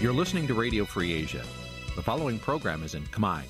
[0.00, 1.42] You're listening to Radio Free Asia.
[1.98, 3.42] The following program is in Khmer.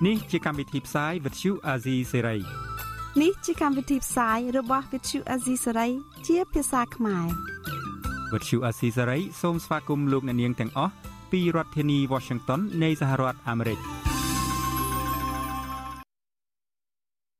[0.00, 2.20] Nǐ chi càm bi tiệp xáy vệt chiu a zì sê
[3.22, 5.90] នេះជាកម្មវិធីផ្សាយរបស់ Vithu Azisari
[6.26, 7.26] ជាភាសាខ្មែរ
[8.32, 10.92] វិទ្យុអាស៊ីសេរីសូមស្វាគមន៍លោកអ្នកនាងទាំងអស់
[11.32, 13.97] ពីរដ្ឋធានី Washington នៃសហរដ្ឋអាមេរិក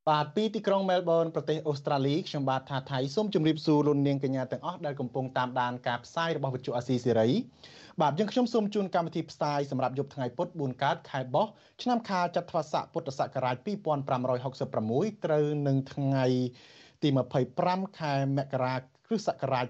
[0.10, 7.30] បាទពីទីក្រុងមែលប៊នប្រទេសអូស្ត្រាលីខ្ញុំបាទថាថៃសូមជម្រាបសួរលោកនាងកញ្ញាទាំងអស់ដែលកំពុងតាមដានការផ្សាយរបស់វិទ្យុអាស៊ីសេរី
[8.02, 11.48] បាទយើងខ្ញុំសូមជូនកម្មវិធីផ្សាយសម្រាប់យប់ថ្ងៃពុធ4កើតខែបោះ
[11.82, 16.26] ឆ្នាំខាលចត្វាស័កពុទ្ធសករាជ2566ត្រូវនឹងថ្ងៃ
[17.04, 17.10] ទី
[17.54, 18.76] 25ខែមករា
[19.08, 19.66] គ្រិស្តសករាជ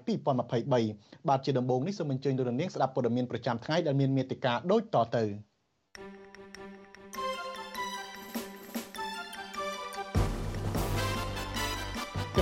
[0.65, 5.48] 2023បាទជាដំបូងនេះសូមអញ្ជើញលោកនាងស្ដាប់ព័ត៌មានប្រចាំថ្ងៃដែលមានមេត្តាដូចតទៅ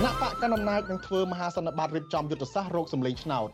[0.06, 3.48] ណៈបកកណ្ដាលអំណាចនឹងធ្វើមហាសន្និបាតរៀបចំយុទ្ធសាស្ត្ររោគសម្លេងឆ្នោត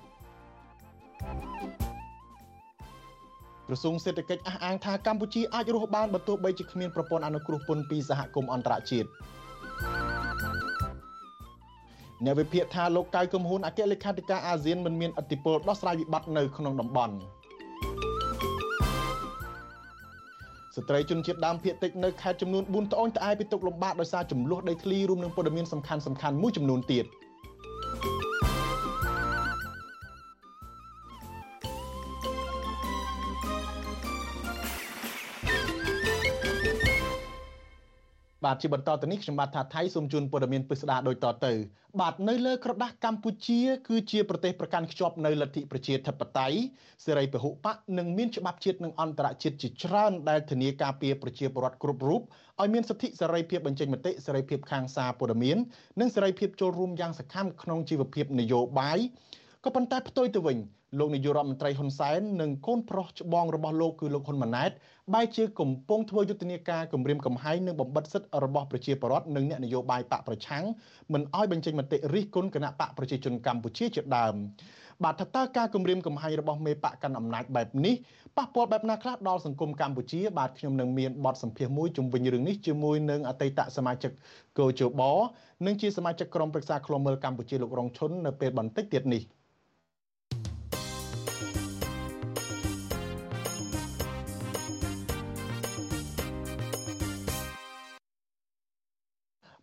[3.69, 9.09] ក្រសួងសេដ្ឋកិច្ចអះអាងថាកម្ពុជាអាចរស់បានបើទោះបីជាគ្មានប្រព័ន្ធអនុគ្រោះពន្ធពីសហគមន៍អន្តរជាតិ
[12.25, 17.15] អ្នកវិភាគថាលោកកៅកំហ៊ុនអគ្គលេខាធិការអាស៊ានមិនមានអធិបុលដោះស្រាយវិបត្តិនៅក្នុងតំបន់
[20.77, 27.05] ស្ត្រីជនជាតិដើមភាគតិចនៅខេត្តចំនួន4ត្អូញត្អែពីទុកលំបាកដោយសារចំនួនដីធ្លីរួមនឹងព័ត៌មានសំខាន់សំខាន់មួយចំនួនទៀត។
[38.45, 41.53] បាទជាបន្តទៅនេះខ្ញុំបាទថាថៃសូមជូនព័ត៌មានពិស្ដារដូចតទៅ
[42.01, 46.57] បាទនៅលើក្រដាស់កម្ពុជាគឺជាប្រទេសប្រកាន់ខ្ជាប់នៅលទ្ធិប្រជាធិបតេយ្យ
[47.05, 52.21] សេរីពហុបកនិងមានច្បាប់ជាតិនិងអន្តរជាតិជាច្រើនដែលធានាការពារប្រជាពលរដ្ឋគ្រប់រូប
[52.61, 55.57] ឲ្យមានសិទ្ធិសេរីភាពបញ្ចេញមតិសេរីភាពខាងសារព័ត៌មាន
[56.01, 58.99] និងសេរីភាពចូលរួមយ៉ាងសកម្មក្នុងជីវភាពនយោបាយ
[59.65, 60.59] ក៏ប៉ុន្តែផ្ទុយទៅវិញ
[60.99, 64.71] លោកនាយករដ្ឋមន្ត្រីហ៊ុនសែននិងកូនប្រុសច្បងរបស់លោកគឺលោកហ៊ុនម៉ាណែត
[65.15, 70.65] បែរជាកំពុងធ្វើយុទ្ធនាការគម្រាមកំហែងនិងបំបិទសិទ្ធិរបស់ប្រជាពលរដ្ឋនិងអ្នកនយោបាយបកប្រឆាំង
[71.13, 74.35] មិនឲ្យបញ្ចេញមតិរិះគន់គណៈបកប្រជាជនកម្ពុជាជាដើម
[75.05, 77.95] បាទថាតើការគម្រាមកំហែងរបស់មេបកកាន់អំណាចបែបនេះ
[78.37, 84.13] ប៉ះពាល់បែបណាខ្លះដល់សង្គមកម្ពុជាបាទខ្ញុំនឹងមានបទសម្ភាសន៍មួយជុំវិញរឿងនេះជាមួយនឹងអតីតសមាជិក
[84.59, 85.03] កោជប
[85.67, 89.23] និងជាសមាជិកក្រុមប្រឹក្សាឃ្លាំមើលកម្ពុជាលោករងឈុននៅពេលបន្តិចទៀតនេះ។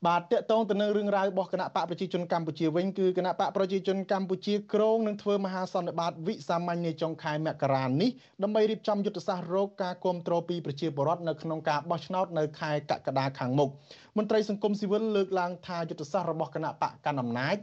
[0.08, 8.10] បាទតកតងទៅនឹងរឿងរ៉ាវរបស់គណៈបកប្រជាជនកម្ពុជាវិញគឺគណៈបកប្រជាជនកម្ពុជាក្រងនឹងធ្វើមហាសន្និបាតវិសាមញ្ញនាចុងខែមករានេះ
[8.44, 13.70] ដើម្បីរៀបចំយុទ្ធសាស្ត្ររោគការគ្រប់គ្រងពីប្រជាពលរដ្ឋនៅក្នុងការបោះឆ្នោតនៅខែកក្កដាខាងមុខ
[14.18, 17.58] មន្ត្រីសង្គមស៊ីវិលលើកឡើងថាយុទ្ធសាស្ត្ររបស់គណៈបកកណ្ដាលអំណាច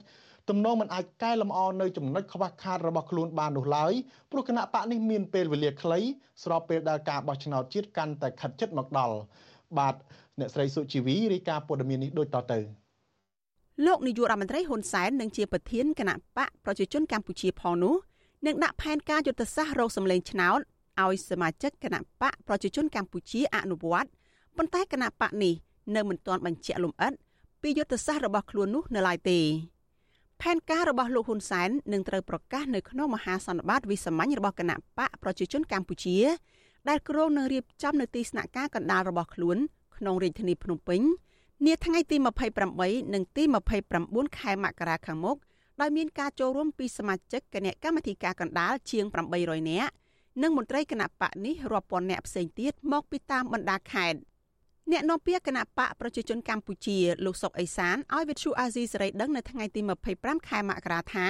[0.49, 3.93] ទំនងមិនអាចកែលម្អនៅចំណុចខ្វះខាតរបស់ខ្លួនបាននោះឡើយ
[4.31, 6.01] ព្រោះគណៈបកនេះមានពេលវេលាខ្លី
[6.45, 9.17] ស្របពេលដែលការបោះឆ្នោតជាតិកាន់តែខិតជិតមកដល់
[9.79, 9.95] បាទ
[10.39, 12.59] អ្នកស្រីសុជីវីរាយការណ៍ព័ត៌មាននេះដូចតទៅ
[13.87, 17.97] លោកនាយករដ្ឋមន្ត្រីហ៊ុនសែននឹងជាប្រធានគណៈបកប្រជាជនកម្ពុជាផងនោះ
[18.47, 20.61] នឹងដាក់ផែនការយុទ្ធសាស្ត្ររកសម្លេងឆ្នោត
[21.03, 24.11] ឲ្យសមាជិកគណៈបកប្រជាជនកម្ពុជាអនុវត្ត
[24.57, 25.55] ប៉ុន្តែគណៈបកនេះ
[25.95, 27.13] នៅមិនទាន់បញ្ជាក់លម្អិត
[27.63, 29.39] ពីយុទ្ធសាស្ត្ររបស់ខ្លួននោះនៅឡើយទេ
[30.43, 36.17] ផែនការរបស់លោកហ៊ុនសែននឹងត្រូវប្រកាសនៅក្នុងមហាសន្និបាតវិសាមញ្ញរបស់គណៈបកប្រជាជនកម្ពុជា
[36.89, 39.57] ដែលគ្រោងនឹងរៀបចំនៅទីស្នាក់ការកណ្ដាលរបស់ខ្លួន
[39.97, 41.01] ក្នុងរាជធានីភ្នំពេញ
[41.67, 42.17] នាថ្ងៃទី
[42.65, 43.43] 28និងទី
[43.91, 45.37] 29ខែមករាខាងមុខ
[45.81, 49.05] ដោយមានការចូលរួមពីសមាជិកគណៈកម្មាធិការកណ្ដាលជាង
[49.39, 49.93] 800នាក់
[50.43, 54.19] និងមន្ត្រីគណៈបកនេះរាប់ពាន់នាក់ផ្សេងទៀតមកពីតាមបណ្ដាខេត្ត
[54.91, 59.81] អ្នកនាំពាក្យគណៈបកប្រជាជនកម្ពុជាលោកសុកអេសានឲ្យវិទ្យុអាស៊ីសេរីដឹងនៅថ្ងៃទី
[60.15, 61.27] 25ខែមករាថា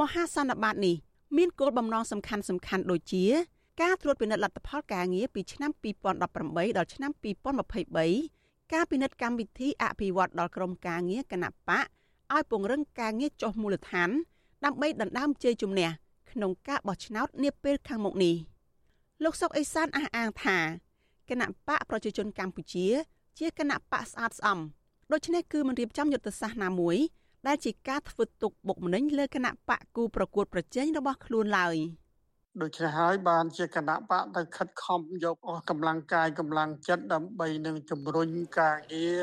[0.00, 0.96] មហាសន្និបាតនេះ
[1.36, 3.24] មានគោលបំណងសំខាន់សំខាន់ដូចជា
[3.82, 5.70] ការត្រួតពិនិត្យលទ្ធផលការងារពីឆ្នាំ
[6.24, 7.10] 2018ដល់ឆ្នាំ
[7.92, 11.84] 2023ការពិនិត្យកម្មវិធីអភិវឌ្ឍដល់ក្រមការងារគណៈបក
[12.34, 14.10] ឲ្យពង្រឹងការងារចុះមូលដ្ឋាន
[14.64, 15.88] ដើម្បីដណ្ដើមជ័យជំនះ
[16.30, 18.34] ក្នុងការបោះឆ្នោតនាពេលខាងមុខនេះ
[19.24, 20.58] លោកសុកអេសានអះអាងថា
[21.30, 22.86] គណៈបកប្រជាជនកម្ពុជា
[23.38, 24.58] ជាគណៈបកស្អាតស្អំ
[25.12, 26.96] ដូច្នេះគឺមិនរៀបចំយុទ្ធសាស្ត្រណាមួយ
[27.46, 31.76] ដែលជាការធ្វើទុកបុកម្នេញលើគណៈបកគូប្រកួតប្រជែងរបស់ខ្លួនឡើយ។
[32.62, 39.20] ដូច្នេះហើយបានជាគណៈបកទៅខិតខំយកអស់កម្លាំងកាយកម្លាំងចិត្តដើម្បីនឹងជំរុញការងារ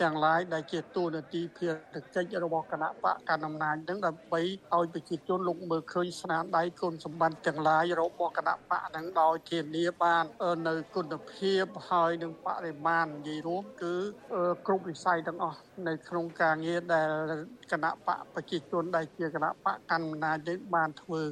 [0.00, 10.24] ទាំងឡាយដែលជាទូនាទីភារកិច្ចរបស់គណៈបកកណ្ដាលអំណាចនឹងដើម្បីឲ្យប្រជាជនលោកមើលឃើញស្នាដៃគុណសម្បត្តិទាំងឡាយរបស់គណៈបកនឹងដោយធានាបាន
[10.68, 13.94] នៅគុណភាពហើយនឹងបរិមាណនិយាយរួមគឺ
[14.66, 17.08] គ្រប់វិស័យទាំងអស់នៅក្នុងការងារដែល
[17.72, 20.38] គណៈបកប្រជាជនដែលជាគណៈបកកណ្ដាលអំណាច
[20.74, 21.22] បានធ្វើ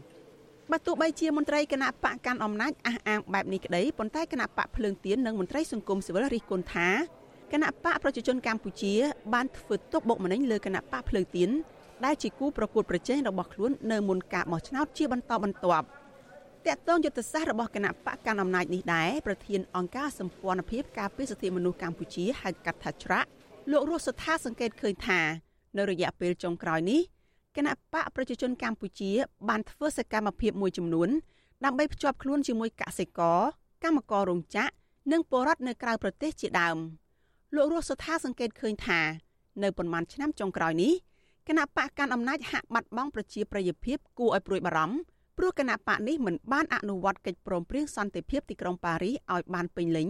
[0.73, 6.89] បើទោះបីជាមន្ត្រីគណៈបកកាន់អំណាចអះអាងបែបនេះក្តីប៉ុន្តែគណៈបកភ្លើងទៀននិងមន្ត្រីសង្គមស៊ីវិលរិះគន់ថា
[7.53, 8.95] គណៈបកប្រជាជនកម្ពុជា
[9.35, 11.51] បានធ្វើទុកបុកម្នេញលើគណៈបកភ្លើងទៀន
[12.05, 15.87] ដែលជាគូប្រកួតប្រជែងរបស់ខ្លួននៅមុនការបោះឆ្នោតជាបន្តបន្ទាប់
[16.67, 23.29] តកតងយុទ្ធសាស្ត្ររបស់គណៈបកកាន់អំណាចនេះដែរប្រធានអង្គការសម្ព័ន្ធភាពការពារសិទ្ធិមនុស្សកម្ពុជាហៅកាត់ថាច្រាក់
[23.71, 25.21] លោករស់សថាសង្កេតឃើញថា
[25.77, 27.01] នៅរយៈពេលចុងក្រោយនេះ
[27.57, 29.11] គណៈបកប្រជាជនកម្ពុជា
[29.49, 31.09] បានធ្វើសកម្មភាពមួយចំនួន
[31.65, 33.41] ដើម្បីភ្ជាប់ខ្លួនជាមួយកសិករ
[33.85, 34.73] កម្មកររោងចក្រ
[35.13, 36.77] និងពលរដ្ឋនៅក្រៅប្រទេសជាដើម
[37.55, 39.01] លោករស់សថាសង្កេតឃើញថា
[39.63, 40.93] នៅប៉ុន្មានឆ្នាំចុងក្រោយនេះ
[41.49, 44.97] គណៈបកកាន់អំណាចហាក់បាត់បង់ប្រជាប្រិយភាពគួរឲ្យព្រួយបារម្ភ
[45.39, 50.09] ព្រោះគណៈបកនេះមិនបានអនុវត្តកិច្ចព្រមព្រៀងសន្តិភាពទីក្រុងប៉ារីសឲ្យបានពេញលេញ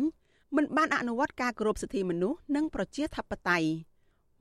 [0.57, 3.69] មិនបានអនុវត្តការគោរពសិទ្ធិមនុស្សនិងប្រជាធិបតេយ្យ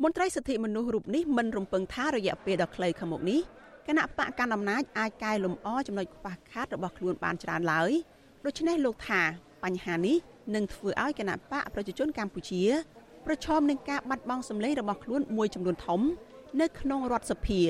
[0.01, 3.39] មន្ត្រីសិទ្ធិមនុស្សរូបនេះមិនរំពឹងថារយៈពេលដ៏ខ្លីខាងមុខនេះ
[3.87, 7.91] គណៈបកកណ្ដាលអំណាចអាចកែលម្អចំណុចខ្វះខាតរបស់ខ្លួនបានច្រើនឡើយ
[8.45, 9.21] ដូច្នេះលោកថា
[9.63, 10.17] បញ្ហានេះ
[10.55, 12.63] នឹងធ្វើឲ្យគណៈបកប្រជាជនកម្ពុជា
[13.25, 16.01] ប្រឈមនឹងការបាត់បង់សម្លេងរបស់ខ្លួនមួយចំនួនធំ
[16.61, 17.61] នៅក្នុងរដ្ឋសភា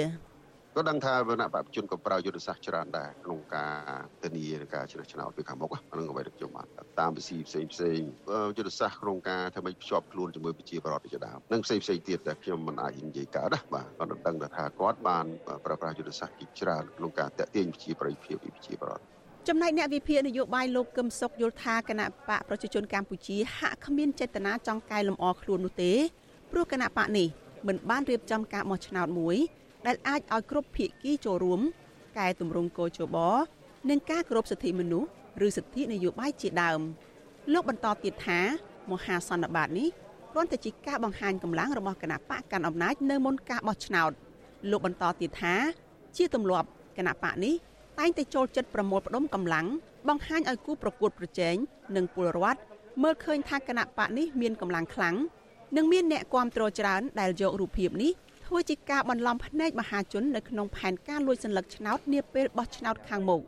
[0.78, 6.68] ក៏ដឹងថាវណ្ណៈបព្វជជនក៏ប្រើយុទ្ធសាស្ត្រច្រើនដែរក្នុងការធានាការជ្រើសឆ្នោតពីខាងមុខហ្នឹងអ្វីដែលខ្ញុំបាន
[7.00, 8.00] តាមវិស័យផ្សេងផ្សេង
[8.58, 15.26] យុទ្ធសាស្ត្រក្នុងការធ្វើឲ្យភ្ជាប់ខ្លួនជាមួយប្រជាប្រដ្ឋជាដើមនិងផ្សេងផ្សេងទៀតដែលខ្ញុំមិនអាចនិយាយកើតណាបាទគាត់ដឹងថាគាត់បាន
[15.66, 19.04] ប្រើប្រាស់យុទ្ធសាស្ត្រជាច្រើនក្នុងការតាក់ទាញប្រជាប្រិយភាពពីប្រជាប្រដ្ឋ
[19.48, 25.92] ចំណែកអ្នកវិភាគនយោបាយលោកកឹមសុខយល់ថាគណៈបកប្រជាជនកម្ពុជាហាក់គ្មានចេតនាចង់កែលម្អខ្លួននោះទេ
[26.52, 27.28] ព្រោះគណៈបកនេះ
[27.68, 29.38] មិនបានរៀបចំការបោះឆ្នោតមួយ
[29.86, 31.62] ដែលអាចឲ្យគ្រប់ភាគីចូលរួម
[32.20, 33.18] កែតម្រង់កោជប
[33.90, 35.10] និងការគោរពសិទ្ធិមនុស្ស
[35.46, 36.82] ឬសិទ្ធិនយោបាយជាដើម
[37.54, 38.40] លោកបន្តទៀតថា
[38.92, 39.90] មហាសន្និបាតនេះ
[40.32, 44.12] គ្រាន់តែជាការបង្ហាញកម្លាំងរបស់គណៈបកកាន់អំណាចនៅមុនការបោះឆ្នោត
[44.72, 45.56] លោកបន្តទៀតថា
[46.18, 47.54] ជាទម្លាប់គណៈបកនេះ
[48.00, 49.68] តែងតែចូលចិត្តប្រមូលផ្ដុំកម្លាំង
[50.08, 51.56] បង្ហាញឲ្យគូប្រកួតប្រជែង
[51.96, 52.60] និងពលរដ្ឋ
[53.04, 55.16] មើលឃើញថាគណៈបកនេះមានកម្លាំងខ្លាំង
[55.78, 58.12] និងមានអ្នកគាំទ្រច្រើនដែលយករូបភាពនេះ
[58.54, 63.42] ធ្វើជាការបន្លំភ្នែកមហាជននៅក្នុងផែនការលួចសន្លឹកឆ្នោតនាពេលបោះឆ្នោតខាងមុខ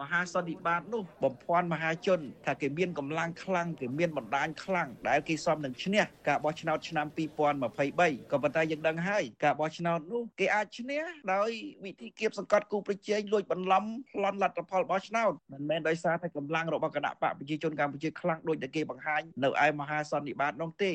[0.00, 11.02] មហាសន្និបាតនោះបំភាន់មហាជន ថាគេមានកម្លាំងខ្លាំងគេមានបណ្ដាញខ្លាំងដែលគេសមនឹងឈ្នះការបោះឆ្នោតឆ្នាំ2023ក៏ប៉ុន្តែយើងដឹងហើយការបោះឆ្នោតនោះគេអាចឈ្នះ
[11.34, 11.50] ដោយ
[11.84, 20.94] វិធីគៀបសង្កត់គូប្រជែងលួចបន្លំប្លន់លទ្ធផលបោះឆ្នោតមិនមែនដោយសារតែកម្លាំងរបស់គណៈបកប្រជាជនកម្ពុជាខ្លាំងដូចដែលគេបង្ហាញនៅឯមហាសន្និបាតនោះទេ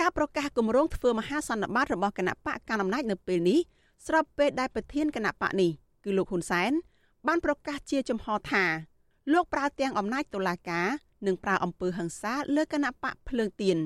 [0.00, 3.58] ការប្រកាសគម្រោងធ្វើមហាសន្និបាតរបស់គណៈបកកណ្ដាលអំណាចនៅពេលនេះ
[4.06, 5.70] ស្របពេលដែលប្រធានគណៈបកនេះ
[6.04, 6.72] គឺលោកហ៊ុនសែន
[7.26, 8.64] បានប្រកាសជាចំហថា
[9.32, 10.88] លោកប្រើទាំងអំណាចតុលាការ
[11.26, 13.78] និងប្រើអំពើហិង្សាលើគណៈបកភ្លើងទៀន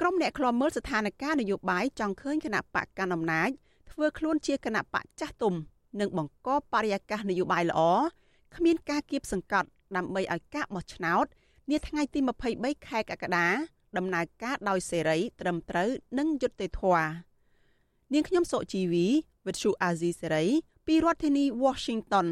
[0.00, 3.50] ក្រុមអ្នកខ្លាំមើលស្ថានភាពនយោបាយចង់ឃើញគណៈបកកណ្ដាលអំណាច
[3.90, 5.54] ធ្វើខ្លួនជាគណៈបកចាស់ទុំ
[6.00, 7.80] និងបង្កបរិយាកាសនយោបាយល្អ
[8.54, 11.26] គ្មានការគៀបសង្កត់ដើម្បីឲ្យការបោះឆ្នោត
[11.70, 12.20] នាថ្ងៃទី
[12.52, 13.48] 23ខែកក្កដា
[13.96, 15.88] ដំណើរការដោយសេរី ត្រឹមត្រូវ
[16.18, 17.10] និងយុត្តិធម៌
[18.12, 19.06] នាងខ្ញុំសុជីវី
[19.46, 20.44] វិទ្យុអាស៊ីសេរី
[20.86, 22.26] ពីរដ្ឋធានី Washington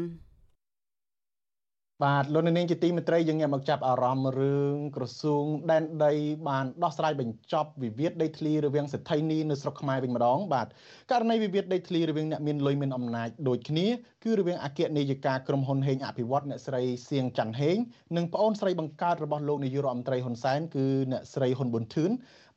[2.03, 6.13] បាទលោកនាងជាទីមេត្រីយើងងាកមកចាប់អារម្មណ៍រឿងក្រសួងដែនដី
[6.47, 10.67] បានដោះស្រាយបញ្ចប់វិវាទដីធ្លីរវាងសេដ្ឋីនីនៅស្រុកខ្មែរវិញម្ដងបាទ
[11.11, 13.87] ករណីវិវាទដីធ្លីរវាងអ្នកមានលុយមានអំណាចដូចគ្នា
[14.23, 17.77] គឺរវាងអគ្គនាយិកាក្រុមហ៊ុនហេងអភិវឌ្ឍអ្នកស្រីសៀងច័ន្ទហេង
[18.17, 22.11] និងប្អូនស្រីបង្កើតរបស់លោកនាយករដ្ឋមន្ត្រីហ៊ុនសែនគឺអ្នកស្រីហ៊ុនប៊ុនធឿន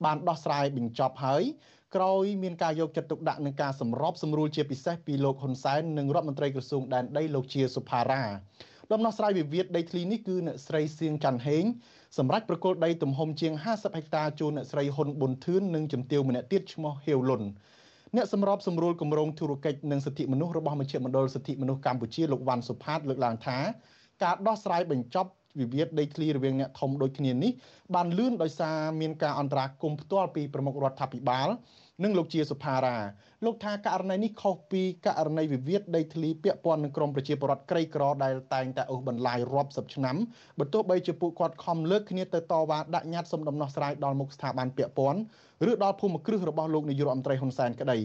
[0.05, 1.43] បានដោះស្រាយបញ្ចប់ហើយ
[1.97, 8.23] ក្រោយមានការយកចិត្តទុកដាក់នឹងការសម្របសម្រួលជាពិសេសពីលោកហ៊ុនសែននិងរដ្ឋមន្ត្រីក្រសួងដែនដីលោកជាសុផារ៉ា
[8.93, 11.65] ដំណោះស្រាយវិវាទដីធ្លីនេះគឺអ្នកស្រីសៀងច័ន្ទហេង
[12.19, 17.43] សម្រាប់ប្រគល់ដីទំហំជាង50ហិកតាជូនអ្នកស្រីហ៊ុនប៊ុនធឿននិងជំទាវម្នាក់ទៀតឈ្មោះហេវលុន
[18.17, 23.59] អ្នកសម្របសម្រួលគម្រោងធុរកិច្ចនិងសិទ្ធិមនុស្សរបស់មជ្ឈមណ្ឌលសិទ្ធិមនុស្សកម្ពុជាលោកវ៉ាន់សុផាតលើកឡើងថា
[24.23, 25.31] ការដោះស្រាយបញ្ចប់
[25.61, 27.53] វិវាទដីធ្លីរវាងអ្នកធំដូចគ្នានេះ
[27.95, 31.49] បានលឿនដោយសារមានការអន្តរាគមន៍ផ្ទាល់ពីប្រមុខរដ្ឋាភិបាល
[32.03, 32.97] និងលោកជាសុផារ៉ា
[33.45, 40.17] លោកថាករណីនេះខុសពីករណីវិវាទដីធ្លីពាក់ព័ន្ធនឹងក្រមប្រជាពលរដ្ឋក្រីក្រដែលតែងតែអូសបន្លាយរាប់សិបឆ្នាំ
[40.59, 45.21] បើទោះបីជាពួកគាត់ខំលើកគ្នាទៅតវ៉ាដាក់ញត្តិសុំដំណោះស្រាយដល់មុខស្ថាប័នពាក់ព័ន្ធ
[45.71, 47.99] ឬដល់ភូមិគ្រឹះរបស់លោកនាយករដ្ឋមន្ត្រីហ៊ុនសែនក្តី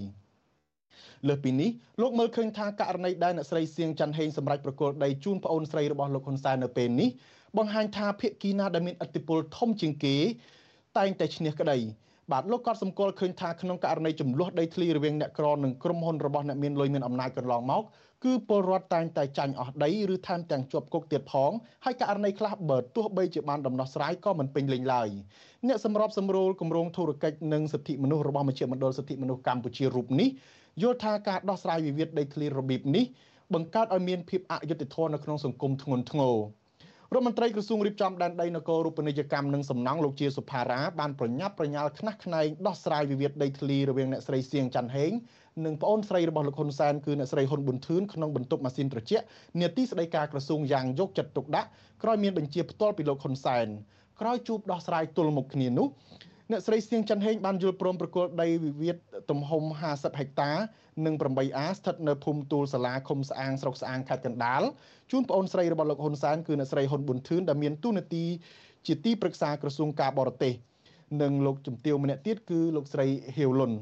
[1.27, 1.69] លើសពីនេះ
[2.01, 7.09] លោកមើលឃើញថាករណីដែលអ្នកស្រីសៀងច័ន្ទហេងសម្រាប់ប្រកល់ដីជូនប្អូនស្រីរបស់លោកហ៊ុនសែននៅពេលនេះ
[7.57, 10.15] បង្ហាញថាភាគីណាដែលមានឥទ្ធិពលធំជាងគេ
[10.97, 11.77] តែងតែឈ្នះក្តី
[12.31, 17.83] បាទលោកក៏សម្គាល់ឃើញថាក្នុងករណីចំនួនដីធ្លីរវាងអ្នកក្រនិងក្រុមហ៊ុនរបស់អ្នកមានលុយមានអំណាចកន្លងមក
[18.23, 21.51] គឺពលរដ្ឋតែងតែចាញ់អស់ដីឬថែមទាំងជាប់គុកទៀតផង
[21.85, 25.09] ហើយករណីខ្លះបើទោះបីជាបានដំណោះស្រាយក៏មិនពេញលេញឡើយ
[25.67, 30.29] អ្នកសម្របសម្រួលគម្រោងធុរកិច្ចនិងសិទ្ធិមនុស្សរបស់មជ្ឈមណ្ឌលសិទ្ធិមនុស្សកម្ពុជារូបនេះ
[30.81, 33.05] យល់ថាការដោះស្រាយវិវាទដីធ្លីរបៀបនេះ
[33.53, 36.35] បង្កើតឲ្យមានភាពអយុត្តិធម៌នៅក្នុងសង្គមធ្ងន់ធ្ងរ
[37.15, 45.11] រដ្ឋមន្ត្រីក្រសួងរៀបចំដែនដីនគររូបនីយកម្មនិងសំណង់លោកជាសុផារ៉ាបានប្រញាប់ប្រញាល់ខ្នះខ្នែងដោះស្រាយវិវាទដីធ្លីរវាងអ្នកស្រីសៀងច័ន្ទហេង
[45.65, 49.25] និងប្អូនស្រីរបស់លោកហ៊ុនសែនគឺអ្នកស្រីហ៊ុនប៊ុនធឿនក្នុងបន្ទប់ម៉ាស៊ីនត្រជាក់
[49.61, 51.67] នាទីស្តីការក្រសួងយ៉ាងយកចិត្តទុកដាក់
[52.03, 53.67] ក្រោយមានបញ្ជាផ្ទាល់ពីលោកហ៊ុនសែន
[54.21, 55.87] ក្រោយជួបដោះស្រាយទល់មុខគ្នានោះ
[56.51, 58.95] អ្នកស្រីសៀងច័ន្ទហេងបានយល់ព្រមប្រគល់ដីវិវាទ
[59.29, 60.51] ទំហំ50ហិកតា
[61.05, 64.61] និង 8A ស្ថិតនៅភូមិទូលសាលាឃុំស្អាងស្រុកស្អាងខេត្តកណ្ដាល
[65.11, 68.25] ជូនប្អូនស្រីរបស់លោកហ៊ុនសែនគឺអ្នកស្រីហ៊ុនប៊ុនធឿនដែលមានតួនាទី
[68.87, 70.53] ជាទីប្រឹក្សាក្រសួងការបរទេស
[71.21, 73.73] និងលោកជំទាវម្នាក់ទៀតគឺលោកស្រីហៀវលុន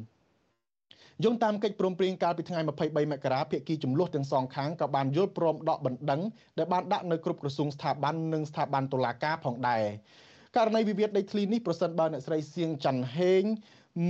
[1.24, 6.22] យោងតាមកិច្ចព្រមព្រៀងកាលពីថ្ងៃ23មករាភាគីចំនួនទាំងសងខាងក៏បានយល់ព្រមដកបណ្ដឹង
[6.58, 9.84] ដែលបានដាក់នៅគ្រប់ក្រសួងស្ថាប័ននិងស្ថាប័នតុលាការផងដែរ
[10.58, 13.44] ករណីវិវាទដីធ្លីនេះប្រសិនបើអ្នកស្រីសៀងច័ន្ទហេង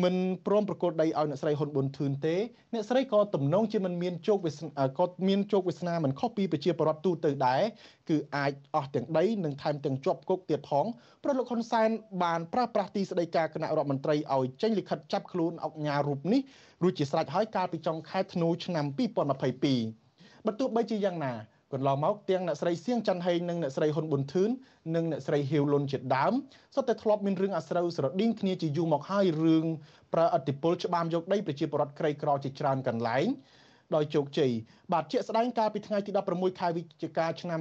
[0.03, 0.15] មិន
[0.47, 2.35] ព្រមប្រកល់ដីឲ្យអ្នកស្រីហ៊ុនប៊ុនធឿនទេ
[2.73, 7.61] អ្នកស្រីក៏ទំនងជាមិនមានជោគវាសនាក៏មានជោគវាសនាមិនខុសពីប្រជាពលរដ្ឋទូទៅដែរ
[8.09, 10.85] គឺអាចអស់ទាំងដីនិងថែមទាំងជាប់គុកទៀតផង
[11.23, 11.89] ព្រោះលោកហ៊ុនសែន
[12.23, 16.41] បានប្រាស្រ័យទីស្តីការគណៈរដ្ឋមន្ត្រីឲ្យចេញលិខិតចាប់ខ្លួនអង្គញារូបនេះ
[16.83, 21.33] រួចជាស្រេចហើយកាលពីចុងខែធ្នូឆ្នាំ2022បើទោះបីជាយ៉ាងណា
[21.73, 24.49] កន្លងមកទាំងអ្នកស្រីសៀងច័ន្ទហេងនិងអ្នកស្រីហ៊ុនប៊ុនធឿន
[24.95, 26.33] និងអ្នកស្រីហៀវលុនជាដើម
[26.75, 29.65] សុទ្ធតែធ្លាប់មានរឿងអាស្រូវស្រដៀងគ្នាជាយូរមកហើយរឿង
[30.13, 33.27] ប្រើអធិបុលច្បាមយកដីប្រជាពលរដ្ឋក្រីក្រជាច្រើនកន្លែង
[33.95, 34.51] ដោយជោគជ័យ
[34.93, 37.59] បាទជាក់ស្ដែងកាលពីថ្ងៃទី16ខែវិច្ឆិកាឆ្នាំ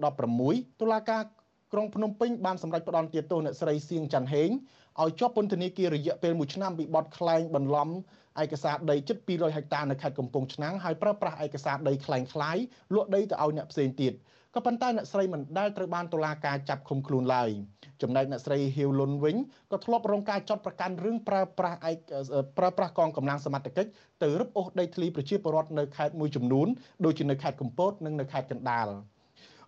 [0.00, 1.22] 2016តុលាការ
[1.72, 4.50] ក្រុងភ្នំពេញបានសម្រេចផ្តន្ទាទោសអ្នកស្រីសៀងច័ន្ទហេង
[5.02, 7.88] ឲ្យជាប់ពន្ធនាគាររយៈពេល1ឆ្នាំពីបទក្លែងបន្លំ
[8.43, 12.57] ឯកសារដីជិត200ហិកតានៅខេត្តកំពង់ឆ្នាំងហើយប្រើប្រាស់ឯកសារដីคล้ายคล้าย
[12.93, 14.13] លក់ដីទៅឲ្យអ្នកផ្សេងទៀត
[14.55, 17.49] ក៏ប៉ុន្តែអ្នកស្រីមិនដែលត្រូវបានតុលាការចាប់ឃុំខ្លួនឡើយ
[18.01, 19.35] ចំណែកអ្នកស្រីហៀវលុនវិញ
[19.71, 21.97] ក៏ធ្លាប់រងការចាត់ប្រកាន់រឿងប្រើប្រាស់ឯក
[22.57, 23.89] ប្រើប្រាស់កងកម្លាំងសមត្ថកិច្ច
[24.23, 26.67] ទៅរឹបអូសដីធ្លីប្រជាពលរដ្ឋនៅខេត្តមួយចំនួន
[27.05, 28.87] ដូចជានៅខេត្តកំពតនិងនៅខេត្តកណ្ដាល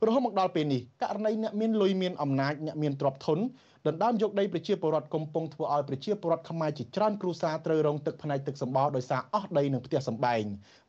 [0.05, 3.39] រហូតមកដល់ពេលនេះករណីអ្នកមានលុយមានអំណាចអ្នកមានទ្រព្យធន
[3.88, 10.42] ដណ្ដើមយកដីប្រជាពលរដ្ឋកំពុងធ្វើឲ្យប្រជាពលរដ្ឋខ្មែរជាច្រើនគ្រួសារត្រូវរងទឹកផ្នែកទឹកសម្បោដោយសារអស់ដីនិងផ្ទះសម្បែង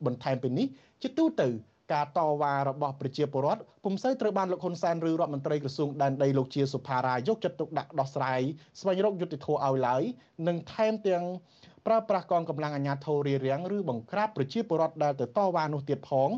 [0.06, 0.66] បន្ថែមពីនេះ
[1.02, 1.48] ជាទូទៅ
[1.92, 8.40] ការតវ៉ារបស់ប្រជាពលរដ្ឋពុំសូវត្រូវបានលោកហ៊ុនសែនឬរដ្ឋមន្ត្រីក្រសួងដែនដីលោកជាសុផារ៉ាយកចិត្តទុកដាក់ដោះស្រាយ
[8.80, 10.02] ស្វែងរកយុត្តិធម៌ឲ្យឡើយ
[10.48, 11.24] និងថែមទាំង
[11.86, 16.30] ប្រើប្រាស់កងកម្លាំងអាជ្ញាធររារាំងឬបង្ក្រាបប្រជាពលរដ្ឋដែលទៅតវ៉ានោះទៀតផង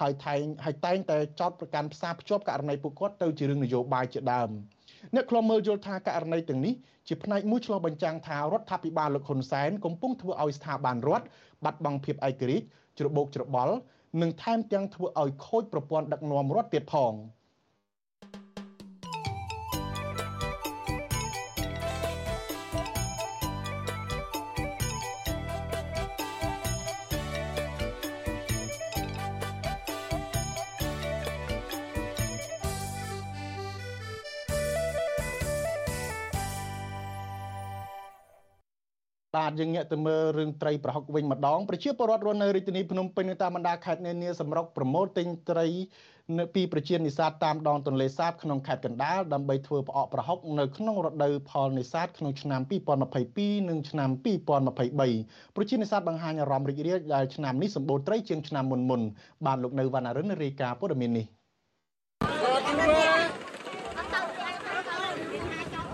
[0.00, 4.50] ហើយថែងហើយតែងតែចោតប្រកាន់ផ្សារភ្ជាប់ករណីពួកគាត់ទៅជារឿងនយោបាយជាដើម
[5.14, 6.74] អ្នកខ្លំមើលយល់ថាករណីទាំងនេះ
[7.08, 11.26] ជាផ្នែកមួយឆ្លុះបញ្ចាំងថារដ្ឋាភិបាលលោកហ៊ុនសែនកំពុងធ្វើឲ្យស្ថាប័នរដ្ឋ
[11.64, 12.66] បាត់បង់ភាពឯករាជ្យ
[12.98, 13.74] ច្របូកច្របល់
[14.20, 17.12] និងថែមទាំងធ្វើឲ្យខូចប្រព័ន្ធដឹកនាំរដ្ឋទៀតផង។
[39.36, 45.66] បាទយើងងាកទៅមើលរឿងត្រីប្រហុកវិញម្ដងប្រជាពលរដ្ឋរស់នៅរាជធានីភ្នំពេញនិងតាមបណ្ដាខេត្តនានាសម្រុកប្រមូលទិញត្រី
[46.38, 52.60] នៅពីប្រជានេសាទតាមដងទន្លេសាបក្នុងខេត្តកណ្ដាលដើម្បីធ្វើផ្អកប្រហុកនៅក្នុងរដូវផលនេសាទក្នុងឆ្នាំ
[53.14, 54.10] 2022និងឆ្នាំ
[54.74, 59.00] 2023ប្រជានេសាទបង្ហាញអារម្មណ៍រីករាយដែលឆ្នាំនេះសម្បូរត្រីជាងឆ្នាំមុនមុន
[59.46, 61.26] បានលោកនៅវណ្ណរិនរាយការណ៍ព័ត៌មាននេះ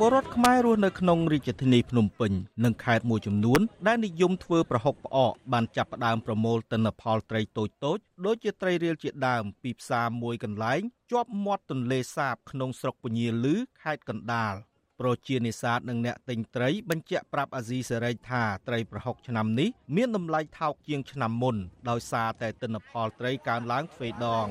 [0.01, 2.33] ពលរដ្ឋខ្មែររស់នៅក្នុងរាជធានីភ្នំពេញ
[2.65, 10.81] និងខេត្តមួយចំនួន ដែលនិយមធ្វើប្រហុកផ្អកបានចាប់ផ្ដើមប្រមូលទិន្នផលត្រីតូចតូចដូចជាត្រីរៀលជាដើមពីផ្សារមួយកន្លែង
[11.13, 14.55] ជាប់មាត់ទន្លេសាបក្នុងស្រុកពញាលឺខេត្តកណ្ដាល
[15.01, 21.57] ប្រជានេសាទនិងអ្នកទិញត្រីបញ្ជាក់ប្រាប់អាស៊ីសេរីថាត្រីប្រហុកឆ្នាំនេះមានតម្លៃថោកជាងឆ្នាំមុន
[21.91, 24.47] ដោយសារតែទិន្នផលត្រីកើនឡើងទ្វេដង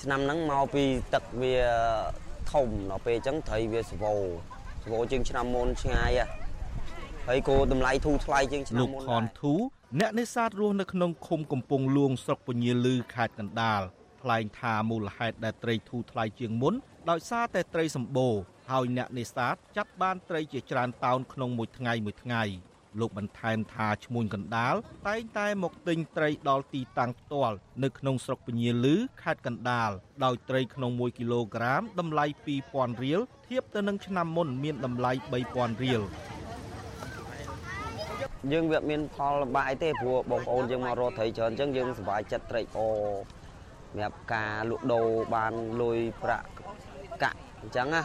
[0.00, 1.56] ឆ្នាំហ្នឹងមកពីទឹកវា
[2.52, 4.14] ធំដល់ពេលអញ្ចឹងត្រីវាសវោ
[4.84, 6.12] សវោជាងឆ្នាំមុនឆ្ងាយ
[7.28, 9.54] ហើយគោតម្លៃធូរថ្លៃជាងឆ្នាំមុនលោកខនធូ
[10.00, 13.82] អ្នកនេសាទរស់នៅក្នុងឃុំកំពង់លួងស្រុកពញាលឺខេត្តកណ្ដាល
[14.22, 16.74] ថ្លែងថាមូលហេតុដែលត្រីធូរថ្លៃជាងមុន
[17.10, 18.34] ដោយសារតែត្រីសម្បូរ
[18.70, 22.42] ហើយអ្នកនេសាទចាប់បានត្រីជាច្រើនតោនក្នុងមួយថ្ងៃមួយថ្ងៃ
[23.00, 24.74] លោកបន្ថែមថាឈ្មួញកណ្ដាល
[25.08, 29.90] តែងតែមកទិញត្រីដល់ទីតាំងផ្ទាល់នៅក្នុងស្រុកពញាលឺខេត្តកណ្ដាល
[30.24, 32.24] ដោយត្រីក្នុង1គីឡូក្រាមតម្លៃ
[32.64, 35.12] 2000រៀលធៀបទៅនឹងឆ្នាំមុនមានតម្លៃ
[35.46, 36.02] 3000រៀល
[38.52, 42.88] យើងវាមានផលលំបាកអីទេព្រោះបងប្អូនយើងមករកត្រីច្រើនអញ្ចឹងយើងសប្បាយចិត្តត្រីអូ
[43.90, 46.46] សម្រាប់ការលក់ដូរបានលុយប្រាក់
[47.22, 48.02] កាក់អញ្ចឹងណា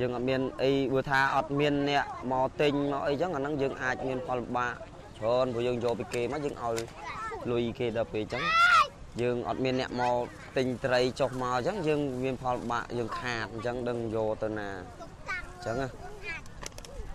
[0.00, 4.72] យើងអត់មានអីបើថាអត់មានអ្នកមកទិញមកអីចឹងអាហ្នឹងយើងអាចមានផលលំបាក
[5.18, 6.76] ច្រើនព្រោះយើងយកពីគេមកយើងឲ្យ
[7.50, 8.42] លុយគេដល់ពេលអញ្ចឹង
[9.22, 10.16] យើងអត់មានអ្នកមក
[10.56, 14.68] ទិញត្រីចុះមកអញ្ចឹងយើងមានផលលំបាកយើងខាតអញ្ចឹងដឹងយកទៅណា
[15.54, 15.88] អញ្ចឹងណា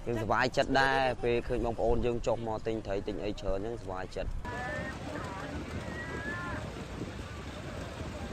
[0.05, 4.29] យើងសប្បាយចិត្តដែរពេលឃើញបងប្អូនយើងចុះមកទិញត្រីទិញអីច្រើនអញ្ចឹងសប្បាយចិត្ត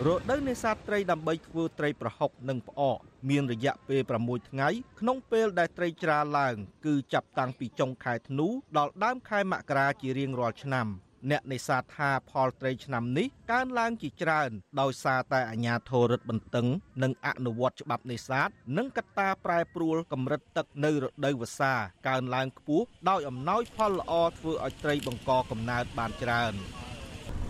[0.02, 2.98] រដូវនេសាទត្រីដើម្បីធ្វើត្រីប្រហុកនិងផ្អក
[3.30, 4.68] មានរយៈពេល6ថ្ងៃ
[5.00, 8.46] ក្នុងពេលដែលត្រីច្រាឡើង គឺចាប់តាំងពីចុងខែធ្នូ
[8.78, 10.86] ដល់ដើមខែមករាជារៀងរាល់ឆ្នាំ
[11.30, 16.66] អ្នកនេសាទថាផលត្រីឆ្នាំនេះកើនឡើងជាច្រើនដោយសារតែអាជ្ញាធររដ្ឋបន្ទឹង
[17.02, 21.74] និងអនុវត្តច្បាប់នេសាទនិងកត្តាប្រែប្រួលកម្រិតទឹកនៅរដូវវស្សា
[22.08, 26.54] កើនឡើងខ្ពស់ដោយអំណោយផលល្អធ្វើឲ្យត្រីបង្កកំណើតបានច្រើន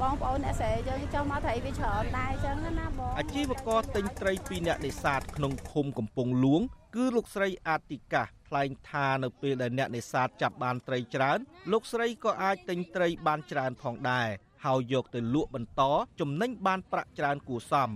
[0.02, 6.62] បងប្អូនអ្នកស្រែយើងចង់មកត្រីវាច្រើនដែរអញ្ចឹងណាបងអាជីវករទិញត្រីពីអ្នកនេសាទក្នុងឃុំកំពង់លួង
[6.96, 11.38] គឺលោកស្រីអាតិកាថ្លែងថានៅពេលដែលអ្នកនេសាទចាប់បានត្រីច្រើន
[11.72, 14.28] លោកស្រីក៏អាចទិញត្រីបានច្រើនផងដែរ
[14.64, 15.82] ហើយយកទៅលក់បន្ត
[16.20, 17.90] ចំណេញបានប្រាក់ច្រើនគួរសម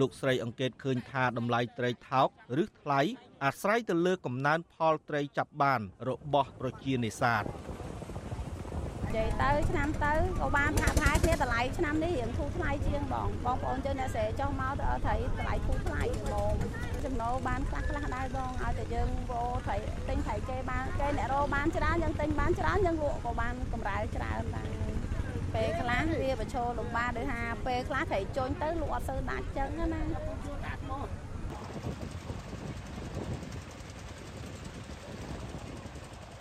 [0.00, 2.28] លោកស្រីអង្កេតឃើញថាតម្លៃត្រីថោក
[2.62, 3.00] ឬថ្លៃ
[3.44, 7.44] អាស្រ័យទៅលើកំណើនផលត្រីចាប់បានរបស់ប្រជានេសាទ
[9.16, 16.54] យាយទៅឆ្នាំទៅក៏បានថាផែគ្នាតម្លៃឆ្នាំនេះរៀងធូរថ្លៃជាងបងបងប្អូនយើងអ្នកស្រែចុះមកទៅអត់ត្រីតម្លៃធូរថ្លៃហ្មង
[17.04, 19.76] ចំណូលបានខ្លះខ្លះដែរបងឲ្យតែយើងវោត្រី
[20.08, 24.70] ទិញត្រីគេបានគេអ្នករោបានច្រើនយើងទិញបានច្រើនយើងលក់ក៏បានកម្រៃច្រើនដែរ
[25.54, 30.02] ពេលខ្លះវាបញ្ឈរលំបាកដូចថាពេលខ្លះត្រីជន់ទៅលក់អត់សូវដាច់ចឹងណា
[30.64, 31.08] កាត់មក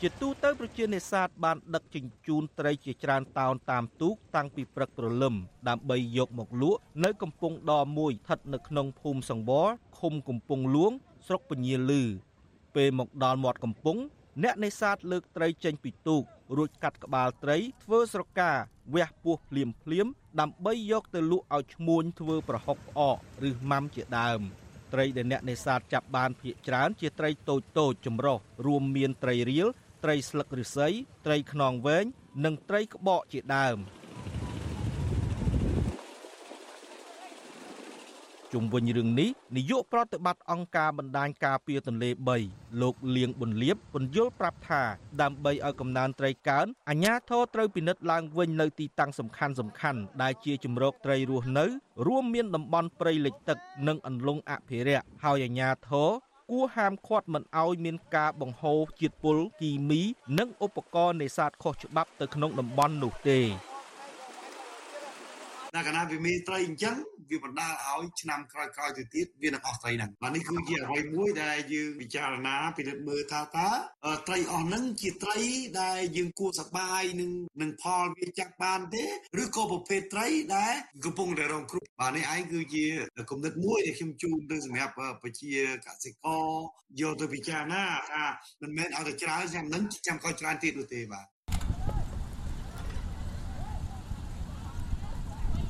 [0.05, 5.35] ជាទូទៅប្រជានេសាទបានដឹកជញ្ជូនត្រីជាច្រើនតោនតាមទូកតាំងពីព្រឹកព្រលឹម
[5.69, 9.67] ដើម្បីយកមកលក់នៅកំពង់ដមួយស្ថិតនៅក្នុងភូមិសង្វរ
[9.99, 10.91] ឃុំកំពង់លួង
[11.27, 12.03] ស្រុកពញាលឺ
[12.75, 14.01] ពេលមកដល់មាត់កំពង់
[14.43, 16.23] អ្នកនេសាទលើកត្រីចេញពីទូក
[16.57, 18.51] រួចកាត់ក្បាលត្រីធ្វើស្រកា
[18.95, 20.07] វះពោះភ្លាមភ្លាម
[20.39, 23.17] ដើម្បីយកទៅលក់ឲ្យឈ្មួញធ្វើប្រហុកផ្អក
[23.49, 24.41] ឬម៉ាំជាដើម
[24.93, 29.67] ត្រីដែលអ្នកនេសាទចាប់បានភាគច្រើនជាត្រីតូចតូចចម្រុះរួមមានត្រីរៀល
[30.03, 30.87] ត្រីស្លឹកឫស្សី
[31.25, 32.05] ត្រីខ្នងវែង
[32.45, 33.77] និងត្រីក្បកជាដើម
[38.53, 42.09] ជុំវិញរឿងនេះនាយកប្រតិបត្តិអង្គការបណ្ដាញការពារទន្លេ
[42.45, 44.83] 3លោកលៀងប៊ុនលៀបពន្យល់ប្រាប់ថា
[45.21, 51.65] ដើម្បីឲ្យកំណើនត្រីកើនអាជ្ញាធរត្រូវពិនិត្យឡើងវិញនៅទីតាំងសំខាន់សំខាន់ដែលជាជំរកត្រីរស់នៅ
[52.07, 56.09] រួមមានតំបន់ព្រៃលិចទឹក និងអន្លង់អភិរក្សហើយអាជ្ញាធរ
[56.51, 60.01] គួរហាមឃាត់មិនឲ្យមានការបង្ហូរជាតិពុលគីមី
[60.37, 63.39] និងឧបករណ៍នេសាទខុសច្បាប់ទៅក្នុងតំបន់នោះទេ
[65.73, 66.95] តែកាលណាវាមានត្រីអញ្ចឹង
[67.29, 73.69] វាបណ្ដាលឲ្យឆ្នាំក្រោយៗទៅទៀតវានឹងអស់ត្រីហ្នឹងបាទនេះគឺជាអ្វីមួយដែលយើងពិចារណាពិនិត្យមើលថាតើ
[74.27, 75.39] ត្រីអស់ហ្នឹងជាត្រី
[75.81, 77.31] ដែលយើងគួរសប្បាយនឹង
[77.61, 79.03] នឹងផលវាចាប់បានទេ
[79.41, 80.73] ឬក៏ប្រភេទត្រីដែល
[81.05, 82.85] កំពុងតែរងគ្រោះបាទនេះឯងគឺជា
[83.31, 85.51] គំនិតមួយដែលខ្ញុំជូនទៅសម្រាប់ប្រជា
[85.85, 86.47] កសិករ
[87.01, 88.23] យកទៅពិចារណាថា
[88.61, 91.32] មិនមែនឲ្យតែច្រើនឆ្នាំហ្នឹងចាំក្រោយច្រើនទៀតនោះទេបាទ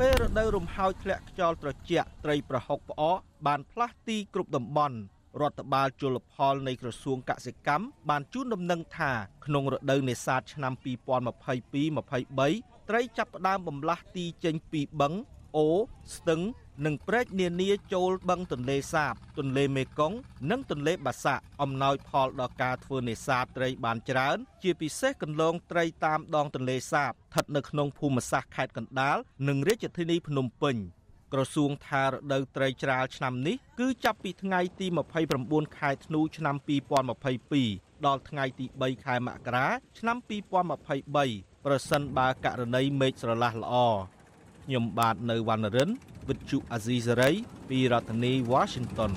[0.02, 4.98] ពេលរដូវរំហោចធ្លាក់ខ្យល់ត្រជាក់ត្រីប្រហុកផ្អកបានផ្លាស់ទីគ្រប់តំបន់
[5.42, 9.12] រដ្ឋបាលជលផលនៃក្រសួងកសិកម្មបានជូនដំណឹងថា
[9.46, 15.14] ក្នុងរដូវនេសាទឆ្នាំ2022-23ត្រីចាប់ផ្ដើមបំលាស់ទីចេញពីបឹង
[15.58, 15.68] អូ
[16.16, 16.42] ស្ទឹង
[16.86, 20.18] និងព្រែកនានាចូលបឹងទន្លេសាប ទន្លេមេគង្គ
[20.52, 30.78] និងទន្លេបាសាក់អំណោយផលដល់ការធ្វើនេសាទត្រីបានច្រើន ជាពិសេសកន្លងត្រីតាមដងទន្លេសាបស្ថិតនៅក្នុងភូមិសាស្ត្រខេត្តកណ្ដាលនិងរាជធានីភ្នំពេញ
[31.34, 34.88] ក្រសួងថារដូវត្រីច្រាលឆ្នាំនេះគឺចាប់ពីថ្ងៃទី
[35.32, 36.56] 29ខែធ្នូឆ្នាំ
[37.32, 39.68] 2022ដល់ថ្ងៃទី3ខែមករា
[40.00, 40.18] ឆ្នាំ
[40.82, 43.76] 2023ប្រសិនបើករណីមេឃស្រឡះល្អ
[44.66, 45.90] ខ្ញុំបាទនៅវណ្ណរិន
[46.30, 47.32] វិទ្យុអាស៊ីសេរី
[47.70, 49.12] ពីរដ្ឋធានី Washington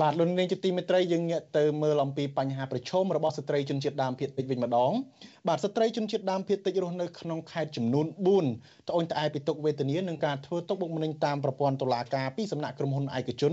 [0.00, 4.92] បបាទលោកនាងជាទីមេត្រីយើងងាកទៅមើលអំពីបញ្ហាប្រឈមរបស់ស្ត្រីជនជាតិដើមភាគតិចវិញម្ដង
[5.48, 8.06] បាទស្ត្រីជនជាតិដើមភាគតិចរស់នៅក្នុងខេត្តចំនួន
[8.46, 13.52] 4ត្អូញត្អែពីទុកវេទនានឹងការធ្វើទុកបុកម្នេញតាមប្រព័ន្ធតុលាការពីសំណាក់ក្រុមហ៊ុនឯកជន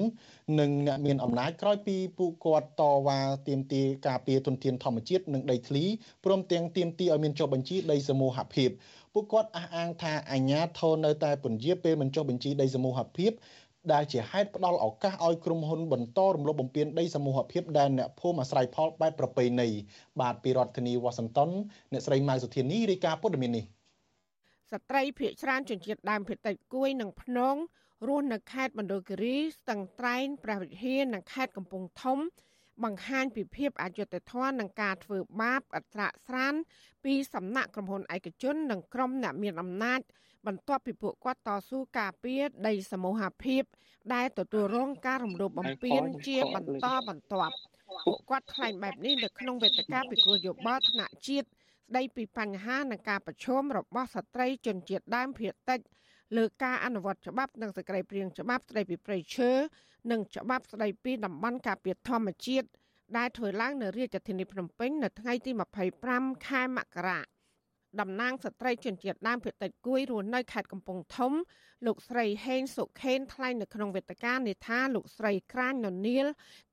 [0.59, 5.83] និងអ្នកមានអំណាចក្រោយពីពួកគាត់តវ៉ាទាមទារការពារទុនធានធម្មជាតិនិងដីធ្លី
[6.25, 8.69] ព្រមទាំងទាមទារឲ្យមានចុះបញ្ជីដីសមូហភាព
[9.13, 13.31] ពួកគាត់អះអាងថាអាជ្ញាធរនៅតែពន្យាពេលមិនចុះបញ្ជីដីសមូហភាព
[13.93, 19.67] ដែលជាហេតុផ្ដល់ឱកាសឲ្យក្រុមហ៊ុនបន្តរំលោភបំពានដីសមូហភាពដែលអ្នកភូមិអាស្រ័យផលបែបប្រពៃណី
[20.21, 21.49] បាទពីរដ្ឋធានីវ៉ាស៊ីនតោន
[21.91, 23.65] អ្នកស្រីម៉ៅសុធានីរាយការណ៍ព័ត៌មាននេះ
[24.71, 27.55] ស្ត្រីភៀកច្រើនជនជាតិដើមភាគតិចគួយនិងភ្នង
[28.07, 32.19] រស់នៅខេត្តមណ្ឌលគិរីស្ទឹងត្រែងព្រះវិហារនិងខេត្តកំពង់ធំ
[32.83, 36.53] បង្ហាញពីភាពអយុត្តិធម៌និងការធ្វើបាបអត្រាស្រាន
[37.03, 39.99] ពីសំណាក់ក្រុមហ៊ុនឯកជននិងក្រុមអ្នកមានអំណាច
[40.47, 43.63] បន្ទាប់ពីពួកគាត់តស៊ូការពារដីសមូហភាព
[44.13, 47.53] ដែលទទួលរងការរំលោភបំពានជាបន្តបន្ទាប់
[48.05, 55.79] ពួកគាត់ថ្លែងបែបនេះនៅក្នុងវេទិកាពិគ្រោះយោបល់ថ្នាក់ជាតិស្ដីពីបញ្ហានិងការប្រឈមរបស់ស្ត្រីជនជាតិដើមភាគតិច
[56.37, 59.51] លើការអនុវត្តច្បាប់និងសេចក្តីព្រាងច្បាប់ស្តីពីព្រៃឈើ
[60.11, 62.67] និងច្បាប់ស្តីពីតំបន់ការពារធម្មជាតិ
[63.17, 65.51] ដែលធ្វើឡើងនៅរាជធានីភ្នំពេញនៅថ្ងៃទី
[65.99, 67.19] 25ខែមករា
[68.01, 71.33] តំណាងស្ត្រីជនជាតិដើមភាគតិចគួយរស់នៅខេត្តកំពង់ធំ
[71.85, 76.27] លោកស្រីហេងសុខេនថ្លែងនៅក្នុងវេទិកានេះថាលោកស្រីក្រាញននៀល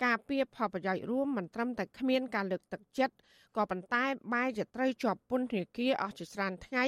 [0.04, 3.16] ការពៀផលប្រយោជន៍រួមមិនត្រឹមតែគ្មានការលើកទឹកចិត្ត
[3.56, 6.84] ក៏ប៉ុន្តែបែរជាត្រូវជាប់ពន្ធនាគារអស់ជាច្រើនថ្ងៃ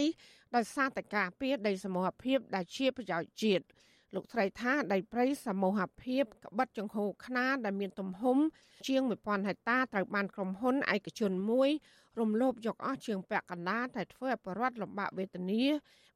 [0.54, 3.64] ដោយសារតែការពៀដីសមូហភាពដែលជាប្រយោជន៍ជាតិ
[4.14, 8.38] លោកស្រីថាដីព្រៃសមូហភាពក្បិតចង្ហូខ្នាដែលមានទំហំ
[8.88, 11.70] ជាង1000ហិកតាត្រូវបានក្រុមហ៊ុនឯកជនមួយ
[12.20, 15.64] រំលោភយកអស់ជាងពាក់កណ្ដាលតែធ្វើឲ្យប្រវត្តិលំបាកវេទនា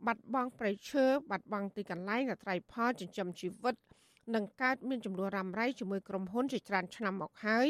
[0.06, 3.74] បាត់បង់ប្រៃឈើបាត់បង់ទីកន្លែងអាស្រ័យផលចិញ្ចឹមជីវិត
[4.34, 7.68] នឹងកើតមានចំនួនរ៉ាំរ៉ៃជាមួយក្រុមហ៊ុនជាច្រើនឆ្នាំមកហើយ